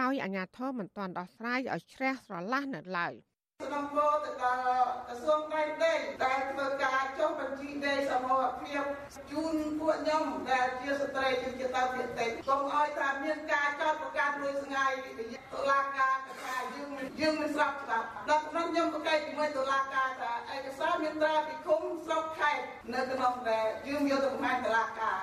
[0.00, 3.14] ដោយអាជ្ញាធរមិនទាន់ដោះស្រាយឲ្យជ្រះស្រឡះនៅឡើយ។
[3.60, 4.60] សំណពោទៅដល់
[5.06, 8.84] ក្រសួងដែនដីដែលធ្វើការចុះបញ្ជីដីសមរភាព
[9.30, 14.92] ជូនពួកខ្ញុំដែលជាស្ត្រីជាជាតើភាគតិចកុំឲ្យថាមានការចោទប្រកាន់លួចស្ងាយ
[15.52, 16.90] តុលាការថាយើង
[17.20, 22.64] យើងមិនស្របច្បាប់ដល់ក្នុងខ្ញុំប្រកែកជាមួយតុលាការថាឯកសារមានត្រាពីឃុំស្រុកខេត្ត
[22.94, 25.20] នៅក្នុងដែលយើងយកទៅបង្ហាញតុលាការ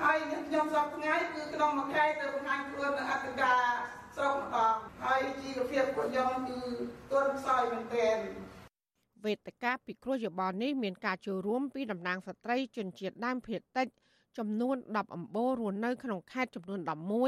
[0.00, 6.60] ហើយខ្ញុំសពថ្ងៃគឺក្នុងមួយខែទៅបង្ហាញខ្លួននៅអធិការ ស្រុកម្ដងហើយជីវភាពរបស់ខ្ញុំគឺ
[7.12, 8.16] ទន់ខ្សោយមែនទែន
[9.24, 13.88] វេទិកាពិគ្រោះយោបល់នេះមានការចូលរួមពីតំណាងស្ត្រីជនជាតិដើមភាគតិច
[14.38, 16.80] ចំនួន10អំបូររស់នៅក្នុងខេត្តចំនួន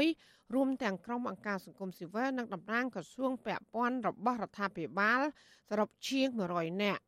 [0.03, 5.21] 11រួមទាំងក្រុមអង្គការសង្គមស៊ីវិលនិងតំណាងក្រសួងពាក់ព័ន្ធរបស់រដ្ឋាភិបាល
[5.69, 7.01] សរុបជាង100នាក់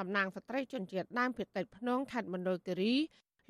[0.00, 2.94] តំណាងស្ត្រីជនជាតិដើមភាគតិចភ្នងខេត្តមណ្ឌលគិរី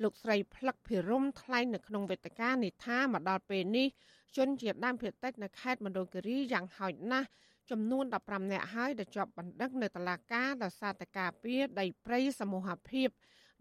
[0.03, 3.87] លោកស្រីផ្លឹកភិរមថ្លែងនៅក្នុងវេទិកានេះថាមកដល់ពេលនេះ
[4.35, 7.27] ជនជាតិដើមភាគតិចនៅខេត្តមណ្ឌលគិរីយ៉ាងហោចណាស់
[7.71, 13.09] ចំនួន15នាក់ហើយដែលជាប់បណ្ដឹងនៅតុលាការដោយសារតែការពៀដីព្រៃសមូហភាព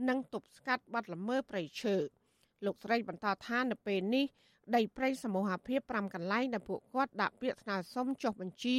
[0.08, 1.96] និងទប់ស្កាត់បាត់ល្មើសព្រៃឈើ
[2.64, 4.24] លោកស្រីបន្តថានៅពេលនេះ
[4.76, 8.78] ដីព្រៃសមូហភាព5កន្លែងដែលពួកគាត់ដាក់ពាក្យស្នើសុំចុះបញ្ជី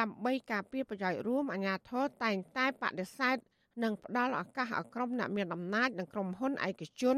[0.00, 3.36] ដើម្បីការពារប្រយោជន៍រួមអាជ្ញាធរតែងតែបដិសេធ
[3.82, 7.16] និងផ្ដល់ឱកាសឲ្យក្រុមអ្នកមានអំណាចនិងក្រុមហ៊ុនឯកជន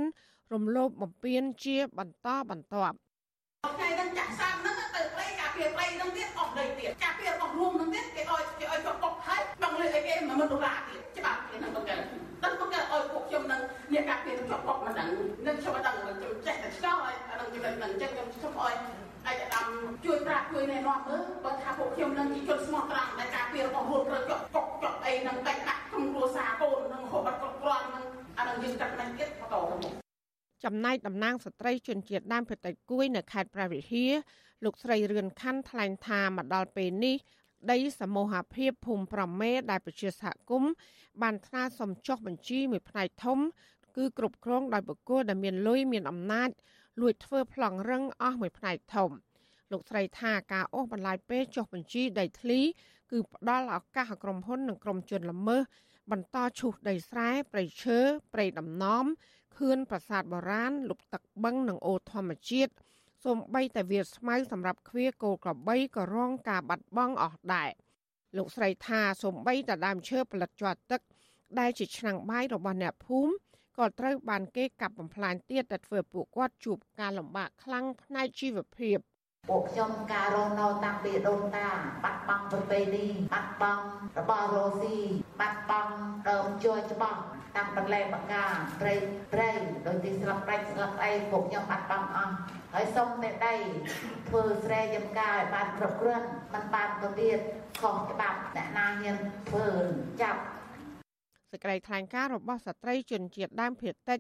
[0.53, 2.97] រំលោភបំពានជាបន្តបន្ទាប់
[3.71, 11.95] ថ្ងៃហ្នឹងចាក់សាមហ្នឹងទៅព្រៃការពារព្រៃហ្នឹងទៀតអស់ដីទៀតការពាររបស់រួមហ្នឹងទៀតគេឲ្យគេឲ្យចុះបុកហើយបងលុយឲ្យគេ10000ដុល្លារទៀតច្បាប់គេហ្នឹងទៅគេ
[12.43, 13.61] ដល់មកគេឲ្យពួកខ្ញុំនឹង
[13.93, 15.09] អ្នកការពារចុះបុកមិនដឹង
[15.47, 18.75] នឹងខ្ញុំមិនដឹងខ្ញុំចេះតែឆ្កល់ឲ្យអានឹងចំណុចហ្នឹងអញ្ចឹងខ្ញុំខ្ញុំឲ្យ
[19.29, 19.67] ឯកឧត្តម
[20.05, 28.05] ជួយប្រាក់ជួយណែនាំមើលបើថាពួកខ្ញុំនឹងជាជនស្មោះត្រង់ដែលការពាររបស់រួមត្រូវចុះបុកចុះអីនឹងបែកដាក់ក្នុងគ្រួសារកូននឹងហូបអត់គ្រប់គ្រាន់នឹង
[28.39, 30.02] អានឹងយើងកាត់មិនទៀតបន្តទៅមុខ
[30.65, 34.13] ចំណែកតំណាងស្ត្រីជនជាតិដើមភាគតិចគួយនៅខេត្តព្រះវិហារ
[34.65, 37.17] លោកស្រីរឿនខាន់ថ្លែងថាមកដល់ពេលនេះ
[37.71, 40.73] ដីសមូហភាពភូមិប្រមេដែលប្រជាសហគមន៍
[41.23, 43.39] បានថ្នើសុំចុះបញ្ជីមួយផ្នែកធំ
[43.97, 46.51] គឺគ្រប់គ្រងដោយបុគ្គលដែលមានលុយមានអំណាច
[47.01, 49.11] លួចធ្វើប្លង់រឹងអស់មួយផ្នែកធំ
[49.73, 52.61] លោកស្រីថាការអូសបន្លាយពេលចុះបញ្ជីដីធ្លី
[53.11, 55.63] គឺផ្ដល់ឱកាសឲ្យក្រុមហ៊ុននិងក្រុមជនល្មើស
[56.11, 57.99] បន្តឈូសដីស្រែព្រៃឈើ
[58.33, 59.05] ព្រៃដំណំ
[59.57, 62.73] ខឿនប្រាសាទបុរាណលុបទឹកបឹងនិងអូរធម្មជាតិ
[63.25, 67.71] សូម្បីតែវាស្មៅសម្រាប់ឃ្វាគោក្របីក៏រងការបាត់បង់អស់ដែរ
[68.37, 71.01] លោកស្រីថាសូម្បីតែដើមឈើផលិតជាប់ទឹក
[71.59, 73.33] ដែលជាឆ្នាំងបាយរបស់អ្នកភូមិ
[73.79, 78.99] ក៏ត្រូវបានគេកាប់បំផ្លាញទៀតតែធ្វើពួកគាត់ជួបការលំបាកខ្លាំងផ្នែកជីវភាព
[79.51, 81.69] ពួកខ្ញុំការរស់នៅតាំងពីដូនតា
[82.05, 83.87] បាត់បង់ប្រពៃណីបាត់បង់
[84.19, 84.99] របស់រស់ស៊ី
[85.41, 85.95] បាត់បង់
[86.29, 87.21] ដើមជួយច្បាស់
[87.57, 88.45] តាំងបន្លែបកា
[88.81, 88.95] ព្រៃ
[89.33, 89.51] ព្រៃ
[89.87, 92.35] ដោយទីស្លឹកប្រាច់ស្លឹកអីពួកខ្ញុំបាត់បង់អស់
[92.75, 93.55] ហើយសុំមេដី
[94.29, 97.39] ធ្វើស្រែចំការឲ្យបានគ្រប់គ្រាន់មិនបានទៅទៀត
[97.81, 99.17] ខុសច្បាប់អ្នកណាហ៊ាន
[99.49, 99.67] ធ្វើ
[100.21, 100.41] ចាប់
[101.51, 104.19] សេចក្តីថ្លែងការណ៍របស់ស្ត្រីជនជាតិដើមភាគតិច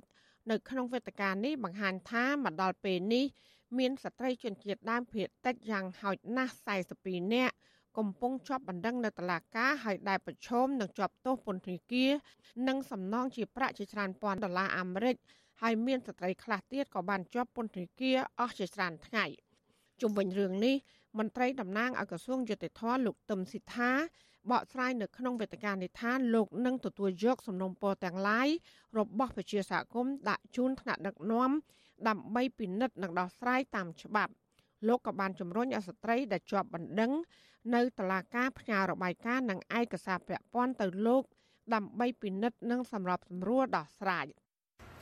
[0.51, 3.27] នៅក្នុងវេទិកានេះបង្ហាញថាមកដល់ពេលនេះ
[3.79, 6.55] មានស្ត្រីជនជាតិដើមភាគតិចយ៉ាងហោចណាស់
[6.95, 7.55] 42នាក់
[7.99, 12.11] កំពុងជាប់បណ្ដឹងនៅតុលាការហើយដែលប្រឈមនឹងជាប់ទោសពន្ធនាគារ
[12.69, 15.17] និងសំណងជាប្រាក់ជាច្រើនពាន់ដុល្លារអាមេរិក
[15.63, 19.25] ហើយមានស្ត្រីខ្លះទៀតក៏បានជាប់ពន្ធនាគារអស់ជាច្រើនថ្ងៃ
[20.01, 20.77] ជុំវិញរឿងនេះ
[21.19, 23.91] មន្ត្រីតំណាងឲ្យក្រសួងយុតិធធលោកទឹមស៊ីថា
[24.51, 28.49] បកស្រាយនៅក្នុងវេទិកានេះថាលោកនឹងទទួលយកសំណុំពរទាំងឡាយ
[28.99, 31.51] របស់ប្រជាសហគមន៍ដាក់ជូនថ្នាក់ដឹកនាំ
[32.09, 34.33] ដើម្បីពិនិត្យនិងដោះស្រាយតាមច្បាប់
[34.88, 37.12] លោកក៏បានជំរុញឲ្យស្ត្រីដែលជាប់បណ្ដឹង
[37.74, 41.22] នៅតុលាការផ្ញើរបាយការណ៍និងឯកសារពាក់ព័ន្ធទៅលោក
[41.74, 44.26] ដើម្បីពិនិត្យនិងសម្របសម្រួលដោះស្រាយ។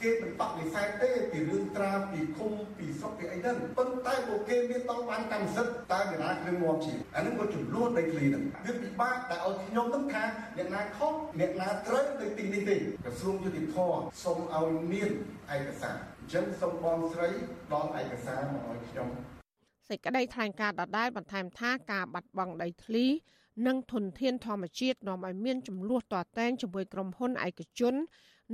[0.02, 10.24] គេមិនបដិសេធទេពីរឿងត្រាពីឃុំពីស្រុកពីអីហ្នឹងប៉ុន្តែពួកគេមានតបានកម្មសិទ្ធិតើអ្នកណាគ្រឿងងាប់ជាអានឹងក៏ចំនួនដីធ្លីហ្នឹងវាពិបាកតែឲ្យខ្ញុំនឹងថា
[10.56, 13.76] អ្នកណាខុសអ្នកណាត្រូវនៅទីនេះទេក្រសួងយុតិធធ
[14.24, 15.10] សូមឲ្យមាន
[15.54, 17.28] ឯកសារអញ្ចឹងសូមបងស្រី
[17.72, 19.08] ដល់ឯកសារមកឲ្យខ្ញុំ
[19.88, 23.06] សេចក្តីថ្លែងការណ៍ដដែលបន្ថែមថាការបាត់បង់ដីធ្លី
[23.66, 27.94] និងធនធានធម្មជាតិនាំឲ្យមានចំនួនតតែងជាមួយក្រុមហ៊ុនឯកជន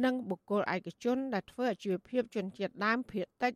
[0.04, 3.52] និងបុគ្គលឯកជន ដែលធ្វើអាជីវភាពជនជាតិដើមភាគតិច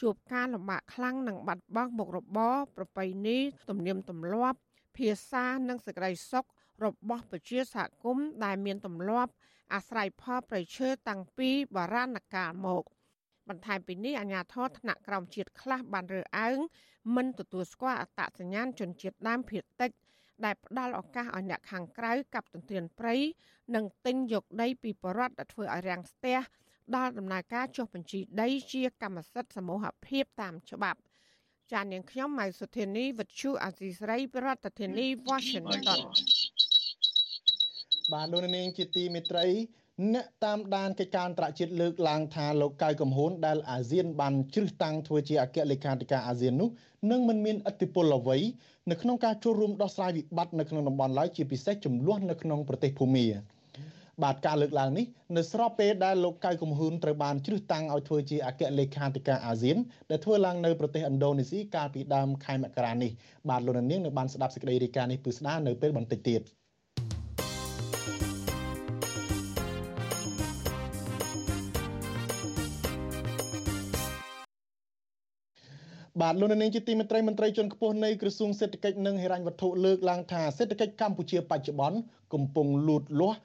[0.00, 4.58] ជួបការលំបាកខ្លាំងនិងបាត់បង់មុខរបរប្រពៃណីទំនៀមទម្លាប់
[4.96, 6.44] ភាសានិងសេចក្តីសុខ
[6.84, 9.30] របស់ប្រជាសហគមន៍ដែលមានទម្លាប់
[9.74, 12.84] អាស្រ័យផលប្រៃឈើតាំងពីបុរាណកាលមក
[13.48, 16.58] បន្ថែមពីនេះអាជ្ញាធរថ្នាក់ក្រោមជាតិខ្លះបានរើអើង
[17.16, 19.90] មិនទទួលស្គាល់អត្តសញ្ញាណជនជាតិដើមភាគតិច
[20.44, 23.16] ដែលផ្ដល់ឱកាសឲ្យអ្នកខាងក្រៅកັບទន្ទ្រានព្រៃ
[23.74, 26.38] និងទិញយកដីពីបរដ្ឋដែលធ្វើឲ្យរាំងស្ទះ
[26.96, 31.00] ដល់ដំណើរការចុះបញ្ជីដីជាកម្មសិទ្ធិសមូហភាពតាមច្បាប់
[31.72, 36.00] ចាននាងខ្ញុំម៉ៃសុធានីវិទ្យុអាស៊ីសេរីប្រធានាធិបតី Washington
[38.12, 39.46] បាទលោកនាងជាទីមេត្រី
[40.14, 46.68] អ្នកតាមដានកិច្ចការអន្តរជាតិលើកឡើងថាលោកកៅកំហួនដែលអាស៊ានបានជ្រឹះតាំងធ្វើជាអគ្គលេខាធិការអាស៊ាននោះ
[47.10, 48.38] នឹងមិនមានឥទ្ធិពលអ្វី
[48.90, 53.26] នៅក្នុងការចូលរួមដោះស្រាយវិបត្តិនៅក្នុងតំបន់ឡើយជាពិសេសចំនួននៅក្នុងប្រទេសភូមា
[54.22, 59.76] បាទការលើកឡើងនេះនៅស្របពេលដែលលោកកៅកំហ៊ុនត្រូវបានជ្រឹះតាំងឲ្យធ្វើជាអគ្គលេខាធិការអាស៊ាន
[60.10, 63.10] ដែលធ្វើឡើងនៅប្រទេសឥណ្ឌូនេស៊ីកាលពីដើមខែមករានេះ
[63.48, 66.42] បាទលោកនាងនឹងបានស្ដាប់សេចក្តីរាយការណ៍នេះពឹស្ដានៅពេលបន្តិចទៀត។
[76.22, 81.98] បាទលោកនាងជាទីមេត្រីមន្ត្រីជាន់ខ្ពស់នៃក្រសួងសេដ្ឋកិច្ចនិងហិរញ្ញវត្ថុលើកឡើងថាសេដ្ឋកិច្ចកម្ពុជាបច្ចុប្បន្ន
[82.34, 83.38] កំពុងលូតលាស់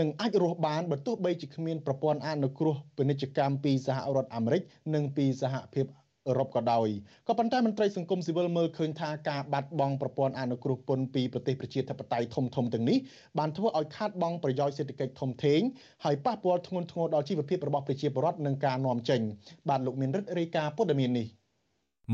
[0.00, 4.62] និងអាចរស់បានបើទោះបីជាគ្មានប្រព័ន្ធអនុគ្រោះពាណិជ្ជកម្មពីសហរដ្ឋអាមេរិក
[4.94, 5.86] និងពីសហភាព
[6.28, 6.88] អឺរ៉ុបក៏ដោយ
[7.28, 12.98] ក៏ប៉ុន្តែមន្ត្រីសង្គមស៊ីវិលមើលឃើញថាការបាត់បង់ប្រព័ន្ធអនុគ្រោះពន្ធពីប្រទេសប្រជាធិបតេយ្យធំធំទាំងនេះ
[13.38, 15.60] បានធ្វើឲ្យខាតបង់ប្រយោជន៍សេដ្ឋកិច្ចធំធេង
[16.04, 19.20] ហើយប៉ះពាល់ធ្ងន់ធ្ងរដល់ជីវភាពរបស់ប្រជាពលរដ្ឋនិងការនាំចេញ
[19.68, 21.39] បាទលោកមានរិទ្ធរាយការណ៍ព័ត៌មាននេះ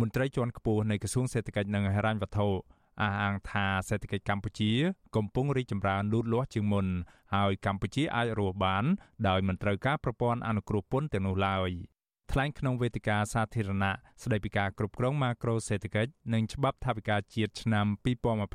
[0.01, 2.49] មន្ត្រីជាន់ខ្ពស់នៃក្រសួងសេដ្ឋកិច្ចនិងហិរញ្ញវត្ថុ
[3.03, 4.73] អះអាងថាសេដ្ឋកិច្ចកម្ពុជា
[5.17, 6.87] កំពុងរីកចម្រើនលូតលាស់ជាងមុន
[7.35, 8.85] ហើយកម្ពុជាអាចរស់បាន
[9.29, 11.71] ដោយមិនត្រូវការប្រព័ន្ធអនុគ្រោះពន្ធទាំងនោះឡើយ
[12.33, 17.87] ថ្លែងក្នុងវេទិកាសាធារណៈស្តីពីការគ្រប់គ្រងម៉ាក្រូសេដ្ឋកិច្ចនិងច្បាប់ថវិកាជាតិឆ្នាំ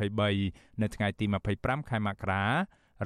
[0.06, 1.26] 2023នៅថ្ងៃទី
[1.58, 2.44] 25ខែមករា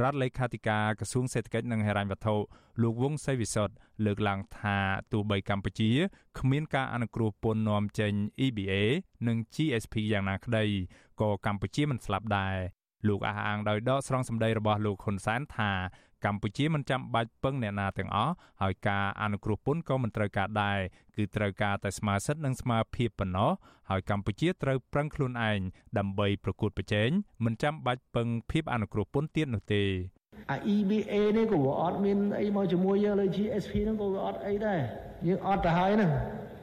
[0.02, 2.36] រដ្ឋលេខាធិការក្រសួងសេដ្ឋកិច្ចនិងហិរញ្ញវត្ថុ
[2.82, 3.74] លោកវង្សសីវិសុទ្ធ
[4.06, 4.78] លើកឡើងថា
[5.12, 5.92] ទោះបីកម្ពុជា
[6.40, 8.14] គ្មានការអនុគ្រោះពន្ធនាំចេញ
[8.46, 8.74] EBA
[9.28, 10.66] និង GSP យ៉ាងណាក្តី
[11.22, 12.58] ក៏កម្ពុជាមិនស្លាប់ដែរ
[13.08, 15.72] លោកអះអាងដោយដកស្រង់សម្ដីរបស់លោកហ៊ុនសែនថា
[16.26, 20.80] កម្ពុជាមិនចាំបាច់ពឹងអ្នកណាទាំងអស់ហើយការអនុគ្រោះពន្ធក៏មិនត្រូវការដែរ
[21.16, 23.52] គឺត្រូវការតែស្មារតីនិងស្មារភាពប៉ុណ្ណោះ
[23.90, 25.60] ហើយកម្ពុជាត្រូវប្រឹងខ្លួនឯង
[25.98, 27.10] ដើម្បីប្រកួតប្រជែង
[27.46, 29.84] មិនចាំបាច់ពឹងភាពអនុគ្រោះពន្ធទៀតនោះទេ
[30.52, 34.80] អា EBA នេះក៏អត់មានអីមកជាមួយយើងលើ GSP ហ្នឹងក៏អត់អីដែរ
[35.28, 36.12] យើងអត់ទៅហើយហ្នឹង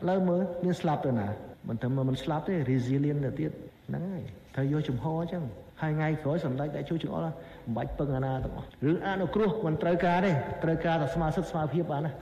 [0.08, 1.26] លើមើលមានស្លាប់ទៅណា
[1.68, 3.52] មិនតែមិនស្លាប់ទេ resilient ទៅទៀត
[3.88, 4.22] ហ្នឹងហើយ
[4.54, 5.44] ត្រូវយកជំហរអញ្ចឹង
[5.82, 7.32] ហើយថ្ងៃក្រោយសម្ដេចដែលជួយចង្អុលមិ
[7.72, 10.32] នបាច់ពឹងអាណាទាំងអស់រឿងអនុគ្រោះមិនត្រូវការទេ
[10.64, 12.12] ត្រូវការតែស្មារតីស្មារភាពបានណា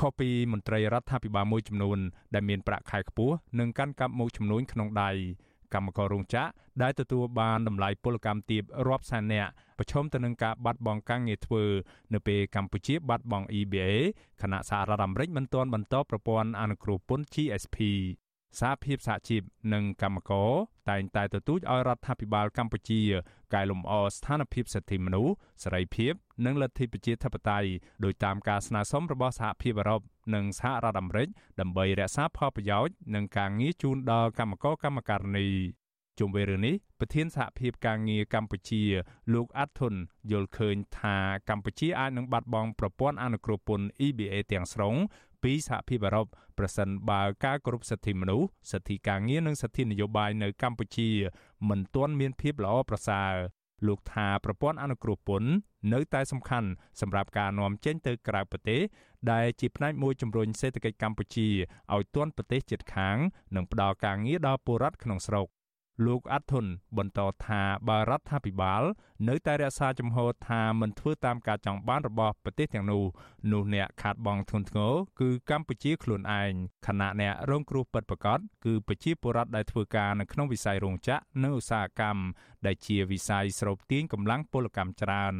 [0.00, 1.98] ខុសពីមន្ត្រីរដ្ឋាភិបាលមួយចំនួន
[2.34, 5.10] ដែលមានប្រាក់ខែខ្ពស់និងកាន់កាប់មុខចំនួនក្នុងដៃ
[5.74, 6.48] កម្មកររោងចក្រ
[6.82, 11.64] ដែលទទួលបានតម្លៃពលកម្មទាបរាប់សែននាក់ប្រឈមទៅនឹងការបាត់បង់ការងារធ្វើ
[12.14, 13.90] នៅពេលកម្ពុជាបាត់បង់ EBA
[14.42, 17.78] ខណៈសហរដ្ឋអាមេរិកមិនទាន់បន្តប្រព័ន្ធអនុគ្រោះពន្ធ GSP
[18.60, 20.50] សហភាពសហជីពនិងកម្មករ
[20.90, 23.00] តែងតែទទូចឲ្យរដ្ឋាភិបាលកម្ពុជា
[23.54, 26.12] កែលម្អស្ថានភាពសិទ្ធិមនុស្សសេរីភាព
[26.46, 27.68] និងលទ្ធិប្រជាធិបតេយ្យ
[28.04, 30.00] ដោយតាមការស្នើសុំរបស់សហភាពអឺរ៉ុប
[30.34, 31.28] និងសហរដ្ឋអាមេរិក
[31.60, 35.48] ដើម្បីរក្សាផលប្រយោជន៍និងការងារជូនដល់កម្មករកម្មការិនី
[36.18, 38.82] ជុំវិញរឿងនេះប្រធានសហភាពការងារកម្ពុជា
[39.34, 39.94] លោកអាត់ធុន
[40.30, 41.16] យល់ឃើញថា
[41.50, 44.94] កម្ពុជាអាចនឹងបាត់បង់ប្រព័ន្ធអនុគ្រោះពន្ធ EBA ទាំងស្រុង
[45.42, 46.26] ពីសហភាពអឺរ៉ុប
[46.58, 51.10] ប្រសិនបើការគោរពសិទ្ធិមនុស្សសិទ្ធិការងារនិងសិទ្ធិនយោបាយនៅកម្ពុជា
[51.68, 53.32] មិនទាន់មានភាពល្អប្រសើរ
[53.86, 55.50] លោកថាប្រព័ន្ធអនុគ្រោះពន្ធ
[55.92, 56.68] នៅតែសំខាន់
[57.00, 58.80] សម្រាប់ការនាំចេញទៅក្រៅប្រទេស
[59.32, 61.48] ដែលជាផ្នែកមួយជំរុញសេដ្ឋកិច្ចកម្ពុជា
[61.94, 63.16] ឲ្យទាន់ប្រទេសជិតខាង
[63.56, 65.46] និងផ្ដល់ការងារដល់ពលរដ្ឋក្នុងស្រុក
[66.06, 66.66] លោកអាត់ធុន
[66.98, 68.82] បន្តថាបើរដ្ឋាភិបាល
[69.28, 73.02] នៅតែរក្សាជំហរថាមិនធ្វើតាមការចង់បានរបស់ប្រទេសទាំងនោះ
[73.52, 76.52] នោះអ្នកខាតបង់ធ្ងន់ធ្ងរគឺកម្ពុជាខ្លួនឯង
[76.86, 82.22] ខណៈអ្នករងគ្រោះពិតប្រាកដគឺប្រជាពលរដ្ឋដែលធ្វើការនៅក្នុងវិស័យរោងចក្រនិងឧស្សាហកម្ម
[82.66, 85.34] ដែលជាវិស័យស្រូបទាញកម្លាំងពលកម្មច្រើន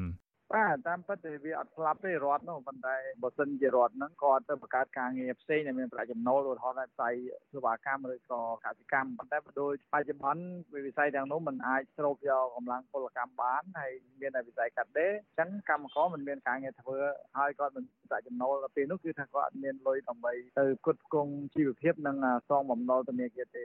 [0.54, 7.14] បាទតាមពិតវាអត់ស្លាប់ទេរដ្ឋនោះប៉ុន្តែបើសិនជារដ្ឋហ្នឹងគាត់ទៅបង្កើតការងារផ្សេងដែលមានប្រាក់ចំណូលឧទាហរណ៍ថាវិស័យ
[7.52, 10.42] សេវាកម្មឬក៏កសិកម្មប៉ុន្តែបើដូចបច្ចុប្បន្ន
[10.86, 16.98] វិស័យទាំងនោះมันអាចស្រូបយកកម្លាំងពលកម្មបានហើយមានតែវិស័យកាត់ដេរអញ្ចឹងកម្មករមិនមានការងារធ្វើ
[17.38, 22.16] ហើយគាត់មិនប្រាក់ចំណូលដល់ពេលនោះគឺថាគាត់មានលុយដើម្បីទៅផ្គត់ផ្គង់ជីវភាពនិង
[22.48, 23.64] សងបំណុលធនាគារទេ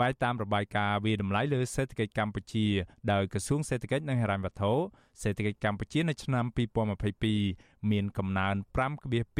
[0.00, 2.66] បែបតាមរបាយការណ៍វិតម្លៃលើសេដ្ឋកិច្ចកម្ពុជា
[3.12, 4.72] ដោយក្រសួងសេដ្ឋកិច្ចនិងហិរញ្ញវត្ថុ
[5.22, 6.44] សេដ្ឋកិច្ចកម្ពុជានៅឆ្នាំ
[7.18, 8.54] 2022មានកំណើន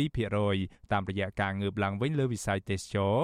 [0.04, 3.14] 5.2%តាមរយៈការងើបឡើងវិញលើវិស័យទេសចរ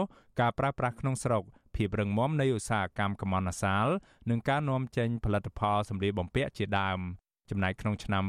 [0.41, 1.43] ការប្រើប្រាស់ក្នុងស្រុក
[1.75, 3.87] ភាពរឹងមាំនៃឧស្សាហកម្មកម្មអសាល
[4.31, 7.01] និងការនាំចេញផលិតផលសម្ភារបំពាក់ជាដើម
[7.51, 8.25] ចំណែកក្នុងឆ្នាំ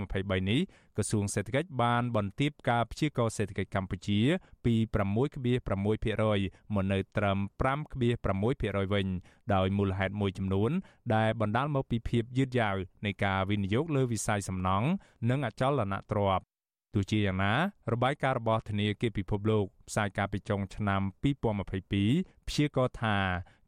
[0.00, 0.60] 2023នេះ
[0.96, 4.20] ក្រសួងសេដ្ឋកិច្ចបានបន្ទាបការព្យាករណ៍សេដ្ឋកិច្ចកម្ពុជា
[4.64, 9.06] ពី6.6%មកនៅត្រឹម5.6%វិញ
[9.54, 10.70] ដោយមូលហេតុមួយចំនួន
[11.14, 14.88] ដែលបណ្ដាលមកពីភាពយឺតយ៉ាវនៃការវិនិយោគលើវិស័យសំណង់
[15.30, 16.49] និងអចលនទ្រព្យ
[16.94, 17.54] ទោះជាយ៉ាងណា
[17.92, 23.16] របាយការណ៍របស់ធនាគារពិភពលោកផ្សាយកាលពីចុងឆ្នាំ2022ព្យាករណ៍ថា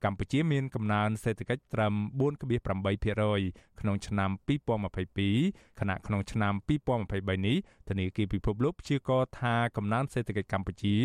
[0.04, 4.30] កម្ពុជាមានកំណើនសេដ្ឋកិច្ចត្រឹម4.8%ក្នុងឆ្នាំ
[5.28, 6.54] 2022ខណៈក្នុងឆ្នាំ
[6.98, 7.56] 2023នេះ
[7.88, 10.96] ធនាគារពិភពលោកព្យាករណ៍ថាកំណើនសេដ្ឋកិច្ចកម្ពុជា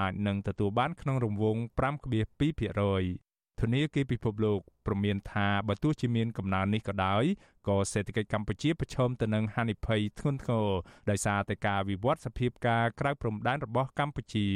[0.00, 3.25] អាចនឹងទទួលបានក្នុងរង្វង់5.2%
[3.60, 7.24] ធនាគារពិភពលោកព្រមានថាបើទោះជាមានកំណើននេះក៏ដោយ
[7.68, 10.68] ក៏សេដ្ឋកិច្ចកម្ពុជាប្រឈមទៅនឹងហានិភ័យធ្ងន់ធ្ងរ
[11.10, 14.48] ដោយសារតែការវិវត្តសភាពការក្រៅព្រំដែនរបស់កម្ពុជា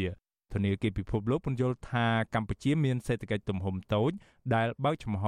[0.54, 4.10] ធនាគារពិភពលោកពន្យល់ថាកម្ពុជាមានសេដ្ឋកិច្ចទំហំតូច
[4.54, 5.24] ដែលបើកចំហ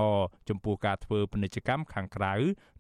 [0.49, 2.35] ចំពោះការធ្វើពាណិជ្ជកម្មខាងក្រៅ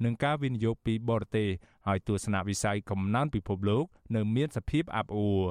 [0.04, 1.48] និងការវិនិយោគពីបរទេស
[1.86, 3.84] ហើយទស្សនវិស័យកំណើនពិភពលោក
[4.16, 5.42] នៅមានសភាពអាប់អួរ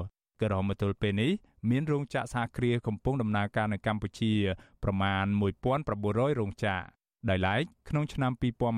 [0.42, 1.32] ក៏រហូតមកទល់ពេលនេះ
[1.70, 4.32] មានរោងចក្រសហគ្រាសកំពុងដំណើរការនៅកម្ពុជា
[4.82, 5.24] ប្រមាណ
[5.82, 8.32] 1900រោងចក្រដោយឡែកក្នុងឆ្នាំ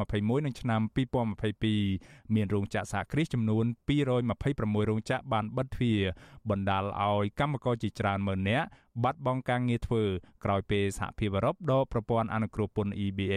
[0.04, 0.80] 2021និងឆ្នាំ
[1.56, 3.64] 2022មានរោងចក្រសហគ្រាសចំនួន
[4.22, 6.00] 226រោងចក្របានបិទទ្វារ
[6.50, 8.66] បណ្ដាលឲ្យកម្មករជាច្រើនម៉ឺននាក់
[9.04, 10.04] បាត់បង់ការងារធ្វើ
[10.44, 13.34] ក្រោយពេលសហភាពអឺរ៉ុបដកប្រព័ន្ធអនុគ្រោះពន្ធ EBA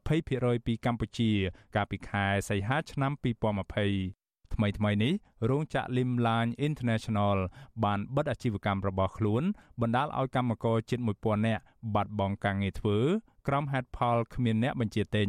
[0.00, 1.30] 20%ពីកម្ពុជា
[1.76, 4.21] កាលពីខែសីហាឆ្នាំ2020
[4.62, 5.12] ថ្មីថ្មីនេះ
[5.50, 7.38] រោងចក្រ Limline International
[7.84, 9.42] បានបិទអាជីវកម្មរបស់ខ្លួន
[9.80, 11.62] បណ្ដាលឲ្យកម្មករជិត1000នាក់
[11.94, 12.98] បាត់បង់ការងារធ្វើ
[13.48, 15.28] ក្រោមហេតុផលគ្មានអ្នកបញ្ជាទិញ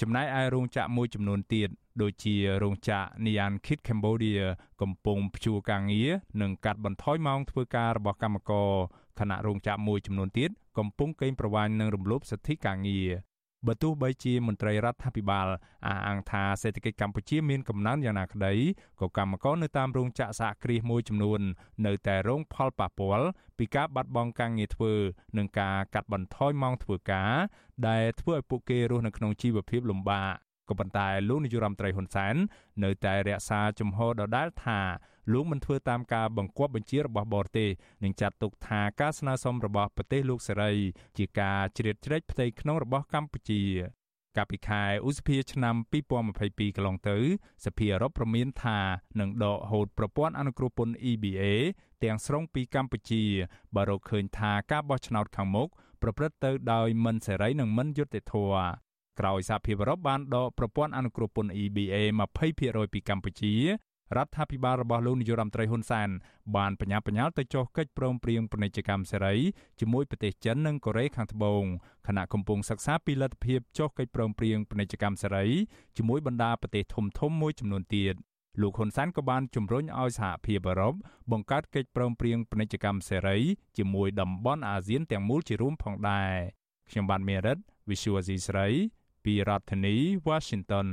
[0.00, 1.68] ចំណែកឯរោងចក្រមួយចំនួនទៀត
[2.02, 4.42] ដូចជារោងចក្រ Nian Kit Cambodia
[4.82, 8.70] កំពុងព្យួរការងារនិងកាត់បន្ថយម៉ោងធ្វើការរបស់កម្មករ
[9.18, 13.10] ខណៈរោងចក្រមួយចំនួនទៀតកំពុងកេងប្រវ័ញ្ចនឹងរំលោភសិទ្ធិការងារ
[13.66, 15.46] បើទោះបីជាមន្ត្រីរដ្ឋាភិបាល
[15.86, 18.54] អះអាងថាសេដ្ឋកិច្ចកម្ពុជាមានកំណើនយ៉ាងណាក្តី
[19.00, 21.40] ក៏កម្មករនៅតាមរោងចក្រសហគ្រាសមួយចំនួន
[21.86, 24.92] នៅតែរងផលប៉ះពាល់ពីការបាត់បង់ការងារធ្វើ
[25.38, 27.32] និងការកាត់បន្ថយម៉ោងធ្វើការ
[27.88, 30.34] ដែលធ្វើឲ្យពួកគេរស់នៅក្នុងជីវភាពលំបាក
[30.68, 32.34] ក៏ប៉ុន្តែលោកនាយរដ្ឋមន្ត្រីហ៊ុនសែន
[32.84, 34.80] នៅតែរក្សាជំហរដដែលថា
[35.32, 37.70] លោកមិនធ្វើតាមការបង្គាប់បញ្ជារបស់បរទេស
[38.04, 40.72] និងចាត់ទុកថាការស្នើសុំរបស់ប្រទេសលោកសេរី
[41.18, 43.62] ជាការជ្រៀតជ្រែកផ្ទៃក្នុងរបស់កម្ពុជា
[44.36, 45.74] កាលពីខែឧសភាឆ្នាំ
[46.30, 47.18] 2022កន្លងទៅ
[47.64, 48.78] សភាអឺរ៉ុបប្រមានថា
[49.20, 51.42] នឹងដកហូតប្រព័ន្ធអនុគ្រោះពន្ធ EBA
[52.02, 53.22] ទាំងស្រុងពីកម្ពុជា
[53.74, 55.68] បើរកឃើញថាការបោះឆ្នោតខាងមុខ
[56.02, 61.96] ប្រព្រឹត្តទៅដោយមិនសេរីនិងមិនយុត្តិធម៌ ក្រោយសហភាពអឺរ៉ុបបានដកប្រព័ន្ធអនុគ្រោះពន្ធ EBA
[62.48, 63.54] 20%ពីកម្ពុជា
[64.16, 66.08] រដ្ឋាភិបាលរបស់លោកនាយរដ្ឋមន្ត្រីហ៊ុនសែន
[66.56, 69.34] បានបញ្ញាបញ្ញាលទៅចុះកិច្ចព្រមព្រៀងពាណិជ្ជកម្មសេរី
[69.80, 71.64] ជាមួយប្រទេសចិននិងកូរ៉េខាងត្បូង
[72.06, 75.46] ខណៈកំពុងសិក្សាពីលទ្ធភាពចុះកិច្ចព្រមព្រៀងពាណិជ្ជកម្មសេរី
[75.96, 78.14] ជាមួយបណ្ដាប្រទេសធំៗមួយចំនួនទៀត
[78.60, 80.94] លោកហ៊ុនសែនក៏បានជំរុញឲ្យសហភាពអឺរ៉ុប
[81.32, 83.38] បង្កើតកិច្ចព្រមព្រៀងពាណិជ្ជកម្មសេរី
[83.78, 86.34] ជាមួយតំបន់អាស៊ានទាំងមូលជារួមផងដែរ
[86.90, 87.58] ខ្ញុំបានមេរិត
[87.88, 88.68] Visual C ស្រី
[89.24, 89.96] ពីរដ្ឋធានី
[90.28, 90.88] Washington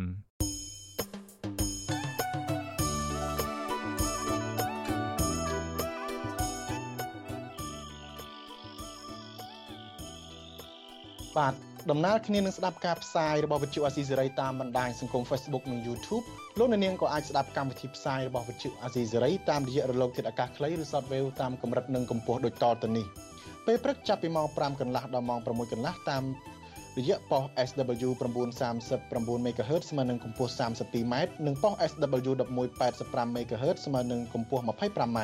[11.37, 11.53] បាទ
[11.91, 16.23] ដំណើរគ្នានឹងស្ដាប់ការផ្សាយរបស់វិទ្យុអាស៊ីសេរីតាមបណ្ដាញសង្គម Facebook និង YouTube
[16.59, 23.05] លោកអ្នកនាងក៏អាចស្ដាប់កម្មវិធីផ្សាយរបស់វិទ្យុអាស៊ីសេរីតាមរយៈរលកធាតុអាកាសខ្លីឬ Shortwave តាមកម្រិតនិងកម្ពស់ដូចតទៅនេះ
[23.65, 26.23] ពេលព្រឹកចាប់ពីម៉ោង5កន្លះដល់ម៉ោង6កន្លះតាម
[26.97, 31.15] រយៈប៉ុស SW 939 MHz ស្មើនឹងកម្ពស់ 32m
[31.45, 32.31] និងប៉ុស SW
[32.79, 35.19] 1185 MHz ស្មើនឹងកម្ពស់ 25m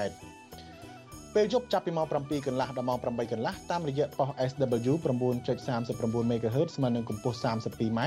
[1.35, 8.01] ពេលយប់ចាប់ពីម៉ោង7កន្លះដល់ម៉ោង8កន្លះតាមរយៈប៉ុស SW 9.39 MHz ស្មើនឹងកម្ពស់ 32m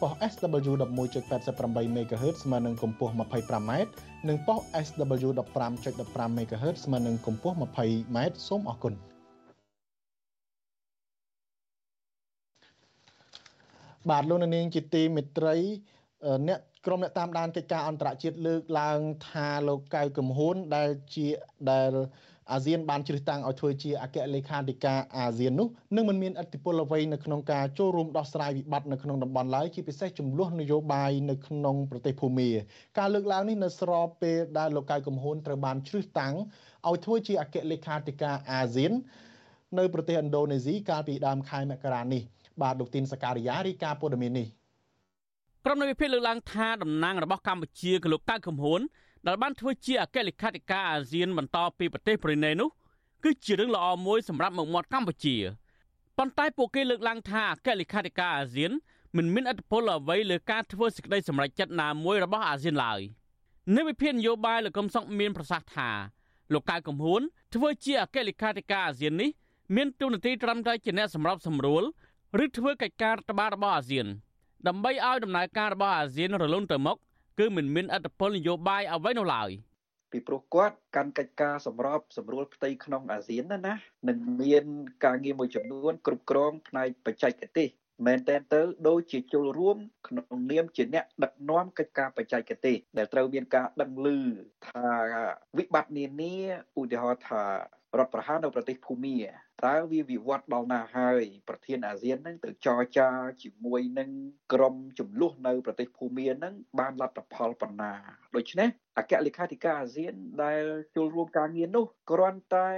[0.00, 3.72] ប៉ុស SW 11.88 MHz ស្មើនឹងកម្ពស់ 25m
[4.28, 5.28] និងប៉ុស SW
[5.78, 8.94] 15.15 MHz ស្មើនឹងកម្ពស់ 20m សូមអរគុណ
[14.08, 15.56] បាទលោកនាងជាទីមេត្រី
[16.48, 18.98] អ្នកក្រុមអ្នកតាមដានកិច្ចការអន្តរជាតិលើកឡើង
[19.28, 21.26] ថាលោកកៅកំហួនដែលជា
[21.70, 21.92] ដែល
[22.52, 32.50] អាស៊ានបានជ្រើសតាំងឲ្យធ្វើជាអគ្គលេខាធិការអាស៊ាននោះនឹងមិនមានឥទ្ធិពលអ្វីនៅក្នុងការចូលរួមដោះស្រាយវិបត្តិនៅក្នុងតំបន់ឡើយជាពិសេសចំនួននយោបាយនៅក្នុងប្រទេសភូមា
[32.98, 36.34] ការលើកឡើងនេះនៅស្របពេលដែលលោកកៅកំហួនត្រូវបានជ្រើសតាំង
[36.88, 38.92] ឲ្យធ្វើជាអគ្គលេខាធិការអាស៊ាន
[39.78, 42.22] នៅប្រទេសឥណ្ឌូនេស៊ីកាលពីដើមខែមករានេះ
[42.62, 44.46] បាទលោកទីនសការីយ៉ារីកាព័ត៌មាននេះ
[45.64, 48.80] ក្រុមនៃវិភាគលើកឡើងថាតំណាងរបស់កម្ពុជាគឺលោកកៅកំហួន
[49.26, 52.68] ដែលបានធ្វើជាអគ្គលេខាធិការអាស៊ានបន្តពីប្រទេសប្រ៊ុយណេនោះ
[53.24, 55.36] គឺជារឿងល្អមួយសម្រាប់មុខមាត់កម្ពុជា
[56.18, 58.70] ប៉ុន្តែពួកគេលើកឡើងថាអគ្គលេខាធិការអាស៊ាន
[59.16, 63.00] មិនមានឥទ្ធិពលអ្វីលើការធ្វើសេចក្តីសម្រេចចិត្តណាមួយរបស់អាស៊ានឡើយ
[63.76, 65.90] នៅវិភាគនយោបាយលោកកឹមសុខមានប្រសាសន៍ថា
[66.52, 67.22] លោកកៅកំហួន
[67.54, 69.30] ធ្វើជាអគ្គលេខាធិការអាស៊ាននេះ
[69.76, 71.84] មានទូនាទីត្រឹមតែជាអ្នកសម្របសម្រួល
[72.44, 74.06] ឬធ្វើកិច្ចការរដ្ឋបាលរបស់អាស៊ាន
[74.68, 76.96] ដើម្បីឲ្យដំណើរការរបស់អាស៊ានរលូនទៅមុខ
[77.38, 79.50] គឺមិនមានអត្តពលនយោបាយអ្វីនោះឡើយ
[80.10, 83.74] ពីព្រោះគាត់កាន់កិច្ចការសម្របសម្រួលផ្ទៃក្នុងអាស៊ានណាណា
[84.08, 84.64] នឹងមាន
[85.04, 87.68] ការងារមួយចំនួនគ្រប់គ្រងផ្នែកបច្ចេកទេស
[88.06, 89.76] មែនតើទៅដូចជាចូលរួម
[90.08, 94.08] ក្នុងនាមជាអ្នកដឹកនាំកិច្ចការបច្ចេកទេសដែលត្រូវមានការដឹងឮ
[94.66, 94.86] ថា
[95.58, 96.34] វិបត្តិនានា
[96.78, 97.44] ឧទាហរណ៍ថា
[97.98, 99.18] រដ្ឋប្រហារនៅប្រទេសភូមា
[99.66, 103.08] តើវាវិវត្តដល់ណាហើយប្រធានអាស៊ាននឹងទៅចរចា
[103.42, 104.10] ជាមួយនឹង
[104.52, 107.92] ក្រុមចំនួននៅប្រទេសភូមានឹងបានលទ្ធផលប៉ុណ្ណា
[108.36, 108.68] ដូច្នេះ
[108.98, 110.14] អគ្គលេខាធិការអាស៊ាន
[110.44, 110.62] ដែល
[110.96, 112.70] ចូលរួមការងារនោះគ្រាន់តែ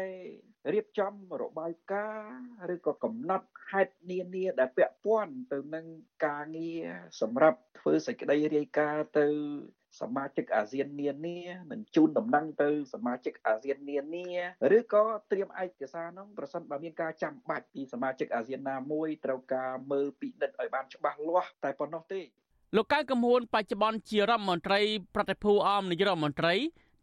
[0.72, 5.86] រៀបចំរបាយការណ៍ឬក៏កំណត់ហេតុនានាដែលពាក់ព័ន្ធទៅនឹង
[6.26, 6.84] ការងារ
[7.20, 9.26] សម្រាប់ធ្វើសេចក្តីរាយការណ៍ទៅ
[10.00, 11.38] សមាជិកអាស៊ាននានា
[11.70, 14.26] នឹងជូនដំណឹងទៅសមាជិកអាស៊ាននានា
[14.76, 22.20] ឬក៏ត្រៀមឯកសារនោះប្រសិនបើមានការចាំបាច់ពីសមាជិកអាស៊ានណាមួយត្រូវការមើលពិនិត្យឲ្យបានច្បាស់លាស់តែប៉ុណ្ណោះទេ
[22.76, 24.80] លោកកៅកំហួនបច្ចុប្បន្នជារដ្ឋមន្ត្រី
[25.14, 26.54] ប្រតិភូអមនាយករដ្ឋមន្ត្រី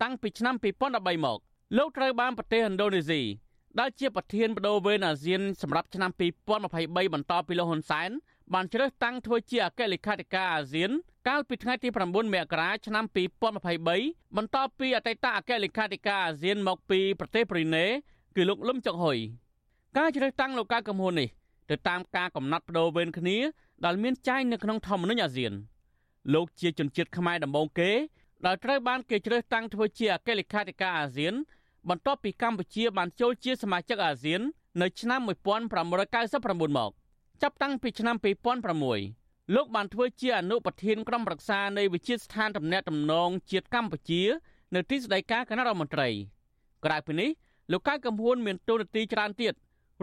[0.03, 0.55] តាំងពីឆ្នាំ
[0.89, 1.39] 2013មក
[1.77, 3.21] លោកត្រូវបានប្រទេសឥណ្ឌូនេស៊ី
[3.79, 6.11] ដែលជាប្រធានបដូវវេនអាស៊ានសម្រាប់ឆ្នាំ
[6.57, 8.09] 2023បន្តពីលោកហ៊ុនសែន
[8.53, 10.91] បានជ្រើសតាំងធ្វើជាអគ្គលេខាធិការអាស៊ាន
[11.27, 13.05] កាលពីថ្ងៃទី9មករាឆ្នាំ
[13.69, 17.85] 2023បន្ទាប់ពីអតីតអគ្គលេខាធិការអាស៊ានមកពីប្រទេសប្រ៊ុយណេ
[18.35, 19.17] គឺលោកលឹមចុកហ៊ុយ
[19.97, 21.29] ការជ្រើសតាំងលោកកៅកំហួននេះ
[21.69, 23.37] ទៅតាមការកំណត់បដូវវេនគ្នា
[23.85, 25.53] ដែលមានចែងនៅក្នុងធម្មនុញ្ញអាស៊ាន
[26.33, 27.91] លោកជាជនជាតិខ្មែរដំបូងគេ
[28.45, 31.33] ដែលត្រូវបានគេជ្រើសតាំងធ្វើជាអគ្គលេខាធិការអាស៊ាន
[31.89, 34.41] បន្ទាប់ពីកម្ពុជាបានចូលជាសមាជិកអាស៊ាន
[34.81, 36.91] នៅឆ្នាំ1999មក
[37.41, 39.18] ចាប់តាំងពីឆ្នាំ2006
[39.55, 44.21] លោកបានធ្វើជាអនុប្រធានក្រុមប្រឹក្សានៃវិជាស្ថានទំនាក់ទំនងជាតិកម្ពុជា
[44.75, 46.07] នៅទីស្តីការគណៈរដ្ឋមន្ត្រី
[46.85, 47.29] ក្រៅពីនេះ
[47.71, 49.53] លោកកៅកំហួនមានតួនាទីច្រើនទៀត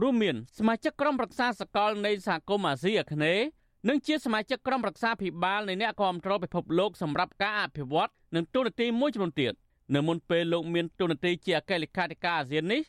[0.03, 3.45] រួមមានសមាជិកក្រុមប្រឹក្សាសកលនៃសហគមន៍អាស៊ីអាគ្នេយ៍
[3.89, 9.53] និងជាសមាជិកក្រុមប្រឹក្សាភិបាលនៃអ្នកគាំទ្រពិភពលោកសម្រាប់ការអភិវឌ្ឍនិងតួនាទីមួយចំនួនទៀត
[9.95, 12.83] នៅមុនពេលលោកមានតួនាទីជាអគ្គលេខាធិការអាស៊ាននេះ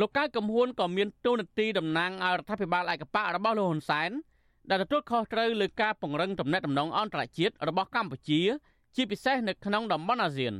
[0.00, 4.10] លោកកៅកំហួនក៏មានតួនាទីតំណាងឲ្យរដ្ឋាភិបាលឯកបៈរបស់លោកហ៊ុនសែន
[4.70, 8.40] ដែលទទួលខុសត្រូវលើការពង្រឹងទំនាក់ទំនងអន្តរជាតិរបស់កម្ពុជា
[8.96, 10.54] ជាពិសេសនៅក្នុងតំបន់អាស៊ាន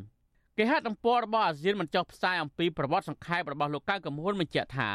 [0.58, 4.90] គេហទំព័ររបស់អាស៊ានបញ្ចុះផ្សាយអំពីប្រវត្តិសង្ខេបរបស់លោកកៅកំហួនបញ្ជាក់ថា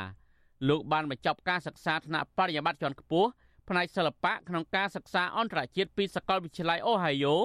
[0.70, 3.30] លោកបានបញ្ចប់ការសិក្សាថ្នាក់បរិញ្ញាបត្រជាន់ខ្ពស់
[3.70, 7.36] ផ្នែកសិល្បៈក្នុងការសិក្សាអន្តរជាតិពីសាកលវិទ្យាល័យអូហាយ៉ូ